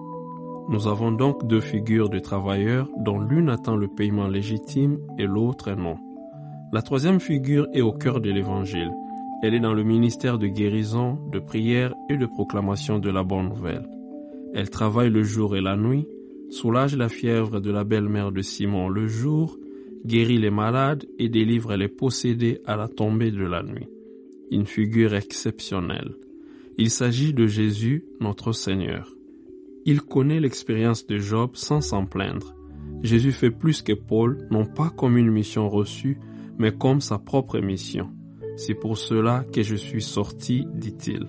Nous 0.69 0.87
avons 0.87 1.11
donc 1.11 1.47
deux 1.47 1.61
figures 1.61 2.09
de 2.09 2.21
travailleurs 2.21 2.89
dont 2.99 3.19
l'une 3.19 3.49
attend 3.49 3.77
le 3.77 3.89
paiement 3.89 4.29
légitime 4.29 4.99
et 5.19 5.27
l'autre 5.27 5.73
non. 5.73 5.97
La 6.73 6.83
troisième 6.83 7.19
figure 7.19 7.67
est 7.73 7.81
au 7.81 7.91
cœur 7.93 8.21
de 8.21 8.31
l'évangile. 8.31 8.93
Elle 9.43 9.55
est 9.55 9.61
dans 9.61 9.73
le 9.73 9.85
ministère 9.85 10.39
de 10.39 10.47
guérison, 10.47 11.19
de 11.33 11.39
prière 11.39 11.95
et 12.11 12.19
de 12.19 12.27
proclamation 12.27 12.99
de 12.99 13.09
la 13.09 13.25
bonne 13.25 13.49
nouvelle. 13.49 13.89
Elle 14.53 14.69
travaille 14.69 15.11
le 15.11 15.23
jour 15.23 15.57
et 15.57 15.63
la 15.63 15.77
nuit, 15.77 16.07
soulage 16.51 16.97
la 16.97 17.09
fièvre 17.09 17.61
de 17.61 17.71
la 17.71 17.85
belle-mère 17.85 18.33
de 18.33 18.43
Simon 18.43 18.89
le 18.89 19.07
jour, 19.07 19.57
guérit 20.05 20.39
les 20.39 20.51
malades 20.51 21.07
et 21.19 21.29
délivre 21.29 21.75
les 21.77 21.89
possédés 21.89 22.61
à 22.67 22.77
la 22.77 22.89
tombée 22.89 23.31
de 23.31 23.45
la 23.45 23.63
nuit. 23.63 23.89
Une 24.51 24.67
figure 24.67 25.15
exceptionnelle. 25.15 26.17
Il 26.77 26.91
s'agit 26.91 27.33
de 27.33 27.47
Jésus, 27.47 28.05
notre 28.21 28.53
Seigneur. 28.53 29.15
Il 29.87 30.03
connaît 30.03 30.41
l'expérience 30.41 31.07
de 31.07 31.19
Job 31.19 31.53
sans 31.55 31.81
s'en 31.81 32.05
plaindre. 32.05 32.55
Jésus 33.03 33.33
fait 33.33 33.51
plus 33.51 33.81
que 33.81 33.93
Paul, 33.93 34.47
non 34.51 34.67
pas 34.67 34.91
comme 34.91 35.17
une 35.17 35.31
mission 35.31 35.69
reçue, 35.69 36.19
mais 36.59 36.73
comme 36.73 37.01
sa 37.01 37.19
propre 37.19 37.59
mission. 37.61 38.11
C'est 38.61 38.75
pour 38.75 38.99
cela 38.99 39.47
que 39.55 39.63
je 39.63 39.75
suis 39.75 40.03
sorti, 40.03 40.67
dit-il. 40.75 41.27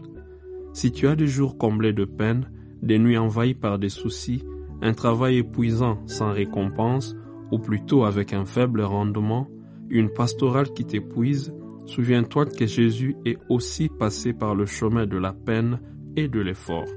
Si 0.73 0.91
tu 0.91 1.07
as 1.07 1.15
des 1.15 1.27
jours 1.27 1.57
comblés 1.57 1.93
de 1.93 2.03
peine, 2.03 2.51
des 2.81 2.99
nuits 2.99 3.17
envahies 3.17 3.53
par 3.53 3.79
des 3.79 3.87
soucis, 3.87 4.43
un 4.81 4.91
travail 4.91 5.37
épuisant 5.37 6.05
sans 6.07 6.33
récompense, 6.33 7.15
ou 7.49 7.57
plutôt 7.57 8.03
avec 8.03 8.33
un 8.33 8.43
faible 8.43 8.81
rendement, 8.81 9.47
une 9.89 10.09
pastorale 10.09 10.73
qui 10.73 10.83
t'épuise, 10.83 11.53
souviens-toi 11.85 12.47
que 12.47 12.65
Jésus 12.65 13.15
est 13.25 13.37
aussi 13.47 13.87
passé 13.87 14.33
par 14.33 14.53
le 14.53 14.65
chemin 14.65 15.07
de 15.07 15.17
la 15.17 15.31
peine 15.31 15.79
et 16.17 16.27
de 16.27 16.41
l'effort. 16.41 16.89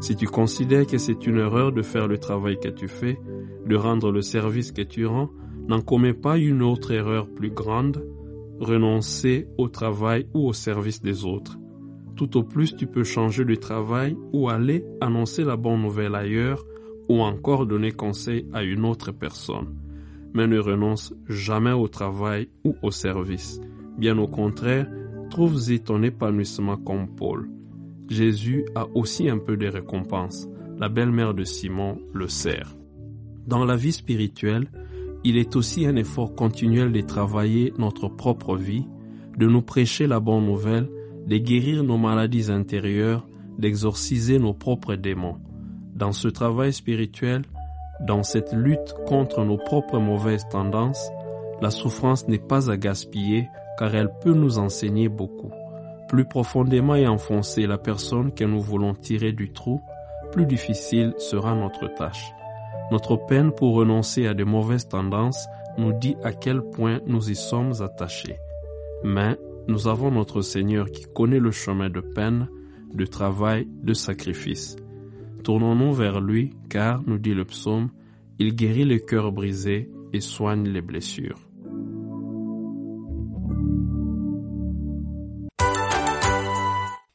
Si 0.00 0.16
tu 0.16 0.24
considères 0.24 0.86
que 0.86 0.96
c'est 0.96 1.26
une 1.26 1.36
erreur 1.36 1.72
de 1.72 1.82
faire 1.82 2.08
le 2.08 2.16
travail 2.16 2.58
que 2.58 2.70
tu 2.70 2.88
fais, 2.88 3.18
de 3.66 3.76
rendre 3.76 4.10
le 4.10 4.22
service 4.22 4.72
que 4.72 4.80
tu 4.80 5.04
rends, 5.04 5.28
n'en 5.68 5.82
commets 5.82 6.14
pas 6.14 6.38
une 6.38 6.62
autre 6.62 6.90
erreur 6.90 7.28
plus 7.28 7.50
grande, 7.50 8.02
renoncer 8.60 9.48
au 9.58 9.68
travail 9.68 10.26
ou 10.34 10.48
au 10.48 10.52
service 10.52 11.02
des 11.02 11.24
autres. 11.24 11.58
Tout 12.16 12.36
au 12.36 12.44
plus 12.44 12.76
tu 12.76 12.86
peux 12.86 13.04
changer 13.04 13.44
de 13.44 13.54
travail 13.54 14.16
ou 14.32 14.48
aller 14.48 14.84
annoncer 15.00 15.44
la 15.44 15.56
bonne 15.56 15.82
nouvelle 15.82 16.14
ailleurs 16.14 16.64
ou 17.08 17.20
encore 17.20 17.66
donner 17.66 17.92
conseil 17.92 18.46
à 18.52 18.62
une 18.62 18.84
autre 18.84 19.12
personne. 19.12 19.74
Mais 20.32 20.46
ne 20.46 20.58
renonce 20.58 21.14
jamais 21.28 21.72
au 21.72 21.88
travail 21.88 22.48
ou 22.64 22.74
au 22.82 22.90
service. 22.90 23.60
Bien 23.98 24.18
au 24.18 24.26
contraire, 24.26 24.88
trouve-y 25.30 25.80
ton 25.80 26.02
épanouissement 26.02 26.76
comme 26.76 27.14
Paul. 27.14 27.48
Jésus 28.08 28.64
a 28.74 28.86
aussi 28.94 29.28
un 29.28 29.38
peu 29.38 29.56
de 29.56 29.66
récompense. 29.66 30.48
La 30.78 30.88
belle-mère 30.88 31.34
de 31.34 31.44
Simon 31.44 31.98
le 32.12 32.28
sert. 32.28 32.76
Dans 33.46 33.64
la 33.64 33.76
vie 33.76 33.92
spirituelle, 33.92 34.68
il 35.24 35.38
est 35.38 35.56
aussi 35.56 35.86
un 35.86 35.96
effort 35.96 36.34
continuel 36.34 36.92
de 36.92 37.00
travailler 37.00 37.72
notre 37.78 38.08
propre 38.08 38.56
vie, 38.56 38.86
de 39.38 39.46
nous 39.46 39.62
prêcher 39.62 40.06
la 40.06 40.20
bonne 40.20 40.44
nouvelle, 40.44 40.88
de 41.26 41.36
guérir 41.38 41.82
nos 41.82 41.96
maladies 41.96 42.50
intérieures, 42.50 43.26
d'exorciser 43.58 44.38
nos 44.38 44.52
propres 44.52 44.94
démons. 44.94 45.38
Dans 45.94 46.12
ce 46.12 46.28
travail 46.28 46.72
spirituel, 46.72 47.42
dans 48.06 48.22
cette 48.22 48.52
lutte 48.52 48.94
contre 49.06 49.44
nos 49.44 49.56
propres 49.56 49.98
mauvaises 49.98 50.46
tendances, 50.50 51.10
la 51.62 51.70
souffrance 51.70 52.28
n'est 52.28 52.38
pas 52.38 52.70
à 52.70 52.76
gaspiller 52.76 53.48
car 53.78 53.94
elle 53.94 54.10
peut 54.22 54.34
nous 54.34 54.58
enseigner 54.58 55.08
beaucoup. 55.08 55.50
plus 56.06 56.26
profondément 56.26 56.94
et 56.94 57.08
enfoncer 57.08 57.66
la 57.66 57.78
personne 57.78 58.32
que 58.32 58.44
nous 58.44 58.60
voulons 58.60 58.94
tirer 58.94 59.32
du 59.32 59.52
trou, 59.52 59.80
plus 60.32 60.46
difficile 60.46 61.14
sera 61.18 61.54
notre 61.54 61.92
tâche. 61.94 62.34
Notre 62.90 63.16
peine 63.16 63.52
pour 63.52 63.74
renoncer 63.74 64.26
à 64.26 64.34
de 64.34 64.44
mauvaises 64.44 64.88
tendances 64.88 65.46
nous 65.78 65.92
dit 65.92 66.16
à 66.22 66.32
quel 66.32 66.62
point 66.62 67.00
nous 67.06 67.30
y 67.30 67.34
sommes 67.34 67.72
attachés. 67.80 68.36
Mais 69.02 69.36
nous 69.68 69.88
avons 69.88 70.10
notre 70.10 70.42
Seigneur 70.42 70.90
qui 70.90 71.04
connaît 71.14 71.40
le 71.40 71.50
chemin 71.50 71.88
de 71.88 72.00
peine, 72.00 72.48
de 72.92 73.06
travail, 73.06 73.66
de 73.82 73.94
sacrifice. 73.94 74.76
Tournons-nous 75.42 75.92
vers 75.94 76.20
lui, 76.20 76.54
car, 76.70 77.02
nous 77.06 77.18
dit 77.18 77.34
le 77.34 77.44
psaume, 77.44 77.90
il 78.38 78.54
guérit 78.54 78.84
le 78.84 78.98
cœur 78.98 79.32
brisé 79.32 79.90
et 80.12 80.20
soigne 80.20 80.68
les 80.68 80.80
blessures. 80.82 81.38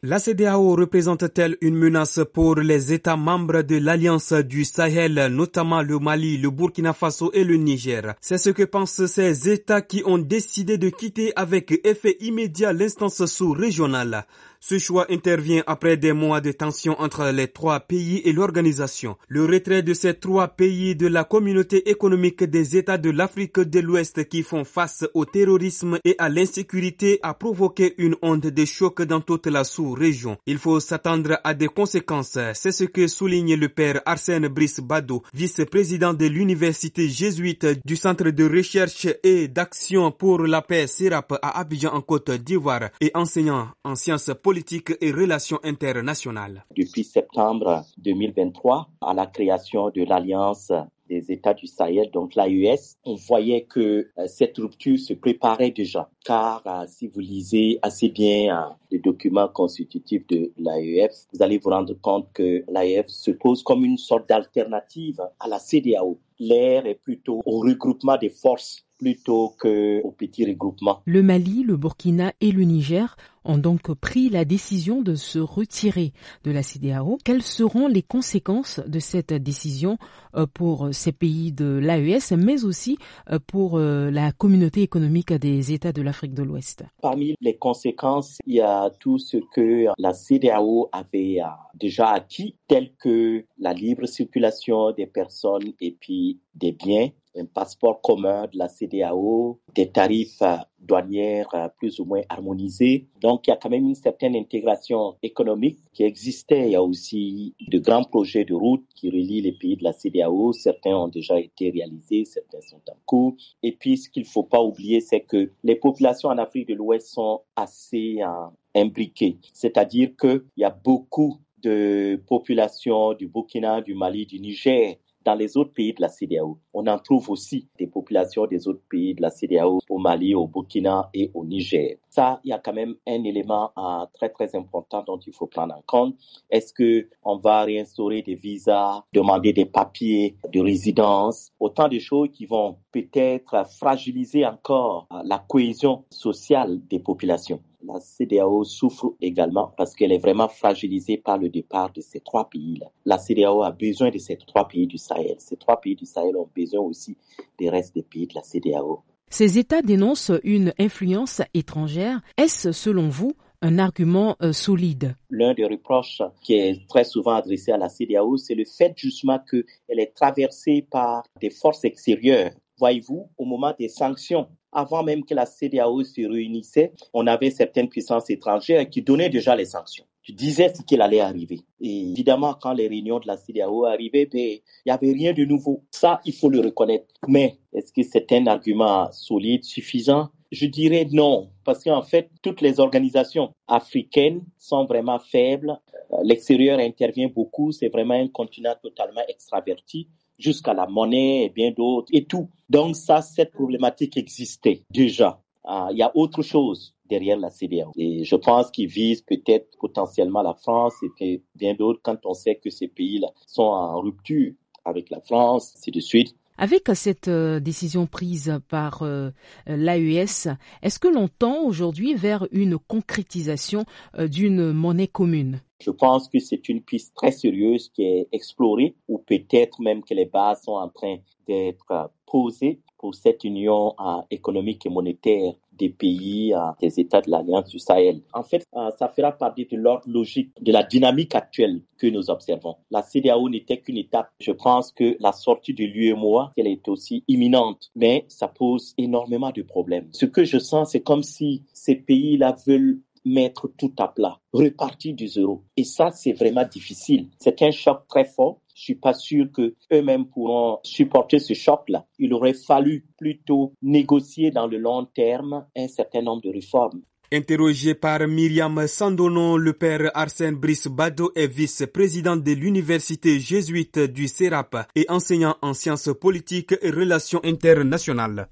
La 0.01 0.17
CDAO 0.17 0.77
représente-t-elle 0.77 1.57
une 1.59 1.75
menace 1.75 2.21
pour 2.33 2.55
les 2.55 2.93
États 2.93 3.17
membres 3.17 3.63
de 3.63 3.75
l'Alliance 3.75 4.31
du 4.31 4.63
Sahel, 4.63 5.27
notamment 5.29 5.81
le 5.81 5.99
Mali, 5.99 6.37
le 6.37 6.49
Burkina 6.49 6.93
Faso 6.93 7.31
et 7.33 7.43
le 7.43 7.57
Niger? 7.57 8.13
C'est 8.21 8.37
ce 8.37 8.49
que 8.49 8.63
pensent 8.63 9.05
ces 9.07 9.49
États 9.49 9.81
qui 9.81 10.01
ont 10.05 10.17
décidé 10.17 10.77
de 10.77 10.87
quitter 10.87 11.33
avec 11.35 11.81
effet 11.85 12.15
immédiat 12.21 12.71
l'instance 12.71 13.25
sous-régionale. 13.25 14.25
Ce 14.61 14.77
choix 14.77 15.05
intervient 15.09 15.63
après 15.67 15.95
des 15.95 16.11
mois 16.11 16.41
de 16.41 16.51
tension 16.51 16.99
entre 16.99 17.31
les 17.31 17.47
trois 17.47 17.79
pays 17.79 18.21
et 18.25 18.33
l'organisation. 18.33 19.15
Le 19.29 19.45
retrait 19.45 19.83
de 19.83 19.93
ces 19.93 20.13
trois 20.13 20.49
pays 20.49 20.97
de 20.97 21.07
la 21.07 21.23
communauté 21.23 21.89
économique 21.89 22.43
des 22.43 22.75
États 22.75 22.97
de 22.97 23.09
l'Afrique 23.09 23.59
de 23.59 23.79
l'Ouest 23.79 24.27
qui 24.27 24.43
font 24.43 24.65
face 24.65 25.05
au 25.13 25.23
terrorisme 25.23 25.97
et 26.03 26.15
à 26.17 26.27
l'insécurité 26.27 27.19
a 27.23 27.33
provoqué 27.33 27.95
une 27.99 28.17
onde 28.21 28.47
de 28.47 28.65
choc 28.65 29.01
dans 29.03 29.21
toute 29.21 29.47
la 29.47 29.63
sous-région. 29.63 30.37
Il 30.45 30.57
faut 30.57 30.81
s'attendre 30.81 31.39
à 31.45 31.53
des 31.53 31.67
conséquences. 31.67 32.37
C'est 32.53 32.73
ce 32.73 32.83
que 32.83 33.07
souligne 33.07 33.55
le 33.55 33.69
père 33.69 34.01
Arsène 34.05 34.49
Brice 34.49 34.81
Bado, 34.81 35.23
vice-président 35.33 36.13
de 36.13 36.25
l'université 36.25 37.07
jésuite 37.07 37.65
du 37.85 37.95
Centre 37.95 38.29
de 38.29 38.43
recherche 38.43 39.07
et 39.23 39.47
d'action 39.47 40.11
pour 40.11 40.45
la 40.45 40.61
paix 40.61 40.85
SIRAP 40.85 41.39
à 41.41 41.59
Abidjan 41.59 41.93
en 41.93 42.01
Côte 42.01 42.31
d'Ivoire 42.31 42.89
et 42.99 43.11
enseignant 43.13 43.69
en 43.85 43.95
sciences 43.95 44.31
politique 44.49 44.93
et 44.99 45.11
relations 45.11 45.59
internationales. 45.63 46.65
Depuis 46.75 47.03
septembre 47.03 47.83
2023, 47.99 48.89
à 48.99 49.13
la 49.13 49.27
création 49.27 49.91
de 49.91 50.03
l'Alliance 50.03 50.71
des 51.07 51.31
États 51.31 51.53
du 51.53 51.67
Sahel, 51.67 52.09
donc 52.09 52.33
l'AES, 52.33 52.97
on 53.05 53.13
voyait 53.13 53.65
que 53.65 54.09
euh, 54.17 54.25
cette 54.25 54.57
rupture 54.57 54.97
se 54.97 55.13
préparait 55.13 55.69
déjà. 55.69 56.09
Car 56.25 56.63
euh, 56.65 56.85
si 56.87 57.05
vous 57.05 57.19
lisez 57.19 57.77
assez 57.83 58.09
bien 58.09 58.57
euh, 58.57 58.73
les 58.89 58.97
documents 58.97 59.49
constitutifs 59.49 60.25
de 60.25 60.51
l'AEF, 60.57 61.11
vous 61.31 61.43
allez 61.43 61.59
vous 61.59 61.69
rendre 61.69 61.93
compte 62.01 62.29
que 62.33 62.63
l'AEF 62.71 63.05
se 63.07 63.29
pose 63.29 63.61
comme 63.61 63.85
une 63.85 63.99
sorte 63.99 64.27
d'alternative 64.27 65.21
à 65.39 65.47
la 65.47 65.59
CDAO. 65.59 66.17
L'air 66.39 66.87
est 66.87 66.95
plutôt 66.95 67.43
au 67.45 67.59
regroupement 67.59 68.17
des 68.17 68.29
forces 68.29 68.83
plutôt 68.99 69.55
qu'au 69.59 70.13
petit 70.17 70.45
regroupement. 70.45 71.01
Le 71.05 71.23
Mali, 71.23 71.63
le 71.63 71.77
Burkina 71.77 72.33
et 72.41 72.51
le 72.51 72.63
Niger 72.63 73.15
ont 73.45 73.57
donc 73.57 73.93
pris 73.95 74.29
la 74.29 74.45
décision 74.45 75.01
de 75.01 75.15
se 75.15 75.39
retirer 75.39 76.13
de 76.43 76.51
la 76.51 76.61
CDAO. 76.61 77.17
Quelles 77.23 77.41
seront 77.41 77.87
les 77.87 78.03
conséquences 78.03 78.79
de 78.85 78.99
cette 78.99 79.33
décision 79.33 79.97
euh, 80.35 80.45
pour 80.45 80.89
ces 80.91 81.11
pays 81.11 81.51
de 81.51 81.79
l'AES, 81.81 82.35
mais 82.37 82.63
aussi 82.63 82.97
euh, 83.31 83.39
pour 83.47 83.77
euh, 83.77 84.11
la 84.11 84.31
communauté 84.31 84.81
économique 84.81 85.33
des 85.33 85.71
États 85.71 85.93
de 85.93 86.01
l'Afrique 86.01 86.33
de 86.33 86.43
l'Ouest? 86.43 86.83
Parmi 87.01 87.35
les 87.41 87.55
conséquences, 87.55 88.37
il 88.45 88.55
y 88.55 88.61
a 88.61 88.89
tout 88.99 89.17
ce 89.17 89.37
que 89.53 89.85
la 89.97 90.13
CDAO 90.13 90.89
avait 90.91 91.39
déjà 91.79 92.09
acquis, 92.09 92.55
tel 92.67 92.91
que 92.99 93.45
la 93.57 93.73
libre 93.73 94.05
circulation 94.05 94.91
des 94.91 95.07
personnes 95.07 95.73
et 95.79 95.95
puis 95.99 96.39
des 96.55 96.73
biens, 96.73 97.09
un 97.35 97.45
passeport 97.45 98.01
commun 98.01 98.47
de 98.51 98.57
la 98.57 98.67
CDAO, 98.67 99.59
des 99.75 99.89
tarifs 99.89 100.41
euh, 100.41 100.57
douanières 100.79 101.49
euh, 101.53 101.67
plus 101.77 101.99
ou 101.99 102.05
moins 102.05 102.21
harmonisés. 102.29 103.07
Donc, 103.21 103.47
il 103.47 103.51
y 103.51 103.53
a 103.53 103.57
quand 103.57 103.69
même 103.69 103.85
une 103.87 103.95
certaine 103.95 104.35
intégration 104.35 105.15
économique 105.21 105.79
qui 105.93 106.03
existait. 106.03 106.67
Il 106.67 106.71
y 106.71 106.75
a 106.75 106.83
aussi 106.83 107.53
de 107.67 107.79
grands 107.79 108.03
projets 108.03 108.45
de 108.45 108.53
route 108.53 108.85
qui 108.95 109.09
relient 109.09 109.41
les 109.41 109.51
pays 109.51 109.77
de 109.77 109.83
la 109.83 109.93
CDAO. 109.93 110.53
Certains 110.53 110.95
ont 110.95 111.07
déjà 111.07 111.39
été 111.39 111.69
réalisés, 111.69 112.25
certains 112.25 112.61
sont 112.61 112.81
en 112.89 112.97
cours. 113.05 113.35
Et 113.63 113.71
puis, 113.73 113.97
ce 113.97 114.09
qu'il 114.09 114.23
ne 114.23 114.27
faut 114.27 114.43
pas 114.43 114.61
oublier, 114.61 115.01
c'est 115.01 115.21
que 115.21 115.51
les 115.63 115.75
populations 115.75 116.29
en 116.29 116.37
Afrique 116.37 116.67
de 116.67 116.73
l'Ouest 116.73 117.07
sont 117.07 117.41
assez 117.55 118.17
euh, 118.21 118.47
imbriquées. 118.75 119.37
C'est-à-dire 119.53 120.11
qu'il 120.19 120.43
y 120.57 120.63
a 120.63 120.69
beaucoup 120.69 121.37
de 121.61 122.21
populations 122.27 123.13
du 123.13 123.27
Burkina, 123.27 123.81
du 123.81 123.93
Mali, 123.93 124.25
du 124.25 124.39
Niger 124.39 124.97
dans 125.25 125.35
les 125.35 125.57
autres 125.57 125.73
pays 125.73 125.93
de 125.93 126.01
la 126.01 126.09
CDAO. 126.09 126.59
On 126.73 126.87
en 126.87 126.97
trouve 126.99 127.29
aussi 127.29 127.67
des 127.77 127.87
populations 127.87 128.45
des 128.45 128.67
autres 128.67 128.81
pays 128.89 129.13
de 129.15 129.21
la 129.21 129.29
CDAO, 129.29 129.79
au 129.89 129.97
Mali, 129.97 130.35
au 130.35 130.47
Burkina 130.47 131.09
et 131.13 131.31
au 131.33 131.45
Niger. 131.45 131.97
Ça, 132.09 132.39
il 132.43 132.49
y 132.49 132.53
a 132.53 132.59
quand 132.59 132.73
même 132.73 132.95
un 133.07 133.23
élément 133.23 133.71
euh, 133.77 134.05
très 134.13 134.29
très 134.29 134.55
important 134.55 135.03
dont 135.05 135.19
il 135.19 135.33
faut 135.33 135.47
prendre 135.47 135.75
en 135.75 135.83
compte. 135.85 136.15
Est-ce 136.49 136.73
que 136.73 137.07
on 137.23 137.37
va 137.37 137.63
réinstaurer 137.63 138.21
des 138.21 138.35
visas, 138.35 139.03
demander 139.13 139.53
des 139.53 139.65
papiers 139.65 140.35
de 140.51 140.59
résidence, 140.59 141.51
autant 141.59 141.87
de 141.87 141.99
choses 141.99 142.29
qui 142.31 142.45
vont 142.45 142.77
peut-être 142.91 143.67
fragiliser 143.77 144.45
encore 144.45 145.07
euh, 145.13 145.21
la 145.25 145.39
cohésion 145.39 146.05
sociale 146.09 146.79
des 146.87 146.99
populations? 146.99 147.61
La 147.83 147.99
CDAO 147.99 148.63
souffre 148.63 149.15
également 149.21 149.73
parce 149.77 149.95
qu'elle 149.95 150.11
est 150.11 150.19
vraiment 150.19 150.49
fragilisée 150.49 151.17
par 151.17 151.37
le 151.37 151.49
départ 151.49 151.91
de 151.91 152.01
ces 152.01 152.19
trois 152.19 152.49
pays-là. 152.49 152.87
La 153.05 153.17
CDAO 153.17 153.63
a 153.63 153.71
besoin 153.71 154.09
de 154.09 154.17
ces 154.17 154.37
trois 154.37 154.67
pays 154.67 154.87
du 154.87 154.97
Sahel. 154.97 155.35
Ces 155.39 155.57
trois 155.57 155.79
pays 155.79 155.95
du 155.95 156.05
Sahel 156.05 156.35
ont 156.35 156.49
besoin 156.55 156.81
aussi 156.81 157.17
des 157.57 157.69
restes 157.69 157.95
des 157.95 158.03
pays 158.03 158.27
de 158.27 158.35
la 158.35 158.43
CDAO. 158.43 159.03
Ces 159.29 159.59
États 159.59 159.81
dénoncent 159.81 160.31
une 160.43 160.73
influence 160.79 161.41
étrangère. 161.53 162.21
Est-ce, 162.37 162.71
selon 162.71 163.09
vous, 163.09 163.33
un 163.61 163.77
argument 163.77 164.35
euh, 164.41 164.53
solide? 164.53 165.15
L'un 165.29 165.53
des 165.53 165.65
reproches 165.65 166.21
qui 166.41 166.55
est 166.55 166.87
très 166.87 167.03
souvent 167.03 167.35
adressé 167.35 167.71
à 167.71 167.77
la 167.77 167.89
CDAO, 167.89 168.37
c'est 168.37 168.55
le 168.55 168.65
fait 168.65 168.93
justement 168.95 169.39
qu'elle 169.39 169.99
est 169.99 170.13
traversée 170.15 170.85
par 170.89 171.23
des 171.39 171.49
forces 171.49 171.83
extérieures. 171.83 172.51
Voyez-vous, 172.79 173.29
au 173.37 173.45
moment 173.45 173.73
des 173.77 173.89
sanctions 173.89 174.47
avant 174.71 175.03
même 175.03 175.25
que 175.25 175.33
la 175.33 175.45
CDAO 175.45 176.03
se 176.03 176.21
réunissait, 176.21 176.93
on 177.13 177.27
avait 177.27 177.49
certaines 177.49 177.89
puissances 177.89 178.29
étrangères 178.29 178.89
qui 178.89 179.01
donnaient 179.01 179.29
déjà 179.29 179.55
les 179.55 179.65
sanctions, 179.65 180.05
qui 180.23 180.33
disaient 180.33 180.73
ce 180.73 180.83
qu'il 180.83 181.01
allait 181.01 181.19
arriver. 181.19 181.61
Évidemment, 181.81 182.53
quand 182.53 182.73
les 182.73 182.87
réunions 182.87 183.19
de 183.19 183.27
la 183.27 183.37
CDAO 183.37 183.85
arrivaient, 183.85 184.27
ben, 184.27 184.39
il 184.39 184.61
n'y 184.85 184.91
avait 184.91 185.11
rien 185.11 185.33
de 185.33 185.43
nouveau. 185.43 185.83
Ça, 185.91 186.21
il 186.25 186.33
faut 186.33 186.49
le 186.49 186.59
reconnaître. 186.59 187.07
Mais 187.27 187.57
est-ce 187.73 187.91
que 187.91 188.03
c'est 188.03 188.31
un 188.31 188.47
argument 188.47 189.11
solide, 189.11 189.63
suffisant? 189.63 190.29
Je 190.51 190.65
dirais 190.65 191.07
non, 191.11 191.51
parce 191.63 191.83
qu'en 191.83 192.01
fait, 192.01 192.29
toutes 192.41 192.61
les 192.61 192.79
organisations 192.79 193.53
africaines 193.67 194.41
sont 194.57 194.85
vraiment 194.85 195.19
faibles. 195.19 195.77
Euh, 196.11 196.17
l'extérieur 196.23 196.79
intervient 196.79 197.27
beaucoup, 197.27 197.71
c'est 197.71 197.89
vraiment 197.89 198.15
un 198.15 198.27
continent 198.29 198.73
totalement 198.81 199.21
extraverti 199.27 200.07
jusqu'à 200.39 200.73
la 200.73 200.87
monnaie 200.87 201.45
et 201.45 201.49
bien 201.49 201.71
d'autres 201.71 202.09
et 202.11 202.25
tout. 202.25 202.49
Donc 202.69 202.95
ça, 202.95 203.21
cette 203.21 203.51
problématique 203.51 204.17
existait 204.17 204.83
déjà. 204.89 205.41
Ah, 205.63 205.89
il 205.91 205.97
y 205.97 206.01
a 206.01 206.11
autre 206.15 206.41
chose 206.41 206.95
derrière 207.09 207.37
la 207.37 207.49
CDAO. 207.49 207.91
Et 207.95 208.23
je 208.23 208.35
pense 208.35 208.71
qu'ils 208.71 208.87
visent 208.87 209.21
peut-être 209.21 209.77
potentiellement 209.79 210.41
la 210.41 210.53
France 210.53 210.95
et 211.19 211.43
bien 211.55 211.73
d'autres 211.73 211.99
quand 212.01 212.25
on 212.25 212.33
sait 212.33 212.55
que 212.55 212.69
ces 212.69 212.87
pays-là 212.87 213.27
sont 213.45 213.63
en 213.63 213.99
rupture 213.99 214.53
avec 214.85 215.09
la 215.09 215.19
France, 215.19 215.73
c'est 215.75 215.91
de 215.91 215.99
suite. 215.99 216.35
Avec 216.61 216.89
cette 216.93 217.29
euh, 217.29 217.61
décision 217.61 218.05
prise 218.05 218.59
par 218.67 219.03
euh, 219.03 219.29
l'AES, 219.65 220.49
est-ce 220.83 220.99
que 220.99 221.07
l'on 221.07 221.29
tend 221.29 221.63
aujourd'hui 221.63 222.15
vers 222.15 222.49
une 222.51 222.77
concrétisation 222.77 223.85
euh, 224.17 224.27
d'une 224.27 224.73
monnaie 224.73 225.07
commune? 225.07 225.61
Je 225.79 225.89
pense 225.89 226.27
que 226.27 226.37
c'est 226.39 226.67
une 226.67 226.81
piste 226.81 227.15
très 227.15 227.31
sérieuse 227.31 227.87
qui 227.87 228.03
est 228.03 228.27
explorée 228.33 228.93
ou 229.07 229.19
peut-être 229.19 229.79
même 229.81 230.03
que 230.03 230.13
les 230.13 230.25
bases 230.25 230.63
sont 230.63 230.73
en 230.73 230.89
train 230.89 231.19
d'être 231.47 232.11
posées 232.25 232.81
pour 232.97 233.15
cette 233.15 233.45
union 233.45 233.95
économique 234.29 234.85
et 234.85 234.89
monétaire 234.89 235.53
des 235.79 235.89
pays, 235.89 236.53
des 236.81 236.99
États 236.99 237.21
de 237.21 237.31
l'Alliance 237.31 237.69
du 237.69 237.79
Sahel. 237.79 238.21
En 238.33 238.43
fait, 238.43 238.65
euh, 238.75 238.91
ça 238.97 239.07
fera 239.07 239.31
partie 239.31 239.65
de 239.65 239.77
l'ordre 239.77 240.03
logique 240.07 240.51
de 240.61 240.71
la 240.71 240.83
dynamique 240.83 241.35
actuelle 241.35 241.81
que 241.97 242.07
nous 242.07 242.29
observons. 242.29 242.75
La 242.91 243.01
CDAO 243.01 243.49
n'était 243.49 243.79
qu'une 243.79 243.97
étape. 243.97 244.29
Je 244.39 244.51
pense 244.51 244.91
que 244.91 245.17
la 245.19 245.31
sortie 245.31 245.73
de 245.73 245.85
l'UEMOA, 245.85 246.53
elle 246.57 246.67
est 246.67 246.87
aussi 246.87 247.23
imminente, 247.27 247.89
mais 247.95 248.25
ça 248.27 248.47
pose 248.47 248.93
énormément 248.97 249.51
de 249.51 249.61
problèmes. 249.61 250.07
Ce 250.11 250.25
que 250.25 250.43
je 250.43 250.59
sens, 250.59 250.91
c'est 250.91 251.01
comme 251.01 251.23
si 251.23 251.63
ces 251.73 251.95
pays-là 251.95 252.55
veulent 252.67 252.99
mettre 253.25 253.69
tout 253.77 253.93
à 253.97 254.07
plat, 254.07 254.39
repartir 254.53 255.13
du 255.13 255.27
zéro. 255.27 255.63
Et 255.77 255.83
ça, 255.83 256.11
c'est 256.11 256.33
vraiment 256.33 256.65
difficile. 256.65 257.27
C'est 257.39 257.61
un 257.61 257.71
choc 257.71 258.07
très 258.07 258.25
fort 258.25 258.59
je 258.79 258.85
suis 258.85 258.95
pas 258.95 259.13
sûr 259.13 259.47
que 259.51 259.75
eux-mêmes 259.91 260.25
pourront 260.25 260.79
supporter 260.83 261.39
ce 261.39 261.53
choc-là. 261.53 262.05
Il 262.17 262.33
aurait 262.33 262.53
fallu 262.53 263.05
plutôt 263.17 263.73
négocier 263.81 264.51
dans 264.51 264.67
le 264.67 264.77
long 264.77 265.05
terme 265.05 265.65
un 265.75 265.87
certain 265.89 266.21
nombre 266.21 266.43
de 266.43 266.49
réformes. 266.49 267.01
Interrogé 267.31 267.93
par 267.93 268.25
Myriam 268.27 268.87
Sandono, 268.87 269.57
le 269.57 269.73
père 269.73 270.09
Arsène 270.15 270.55
Brice 270.55 270.87
Bado 270.87 271.31
est 271.35 271.47
vice-président 271.47 272.37
de 272.37 272.53
l'université 272.53 273.39
jésuite 273.39 273.99
du 273.99 274.27
CERAP 274.27 274.87
et 274.95 275.05
enseignant 275.09 275.57
en 275.61 275.73
sciences 275.73 276.09
politiques 276.19 276.73
et 276.81 276.89
relations 276.89 277.41
internationales. 277.43 278.47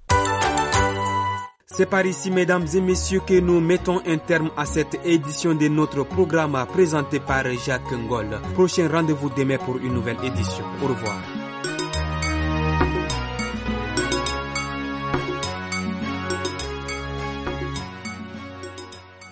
C'est 1.69 1.85
par 1.85 2.05
ici, 2.05 2.31
mesdames 2.31 2.65
et 2.73 2.79
messieurs, 2.79 3.19
que 3.27 3.39
nous 3.41 3.59
mettons 3.59 3.99
un 4.07 4.17
terme 4.17 4.51
à 4.55 4.65
cette 4.65 4.99
édition 5.03 5.53
de 5.53 5.67
notre 5.67 6.05
programme 6.05 6.57
présenté 6.71 7.19
par 7.19 7.43
Jacques 7.65 7.91
Ngol. 7.91 8.39
Prochain 8.53 8.87
rendez-vous 8.87 9.29
demain 9.35 9.57
pour 9.57 9.77
une 9.77 9.93
nouvelle 9.93 10.23
édition. 10.23 10.63
Au 10.81 10.87
revoir. 10.87 11.21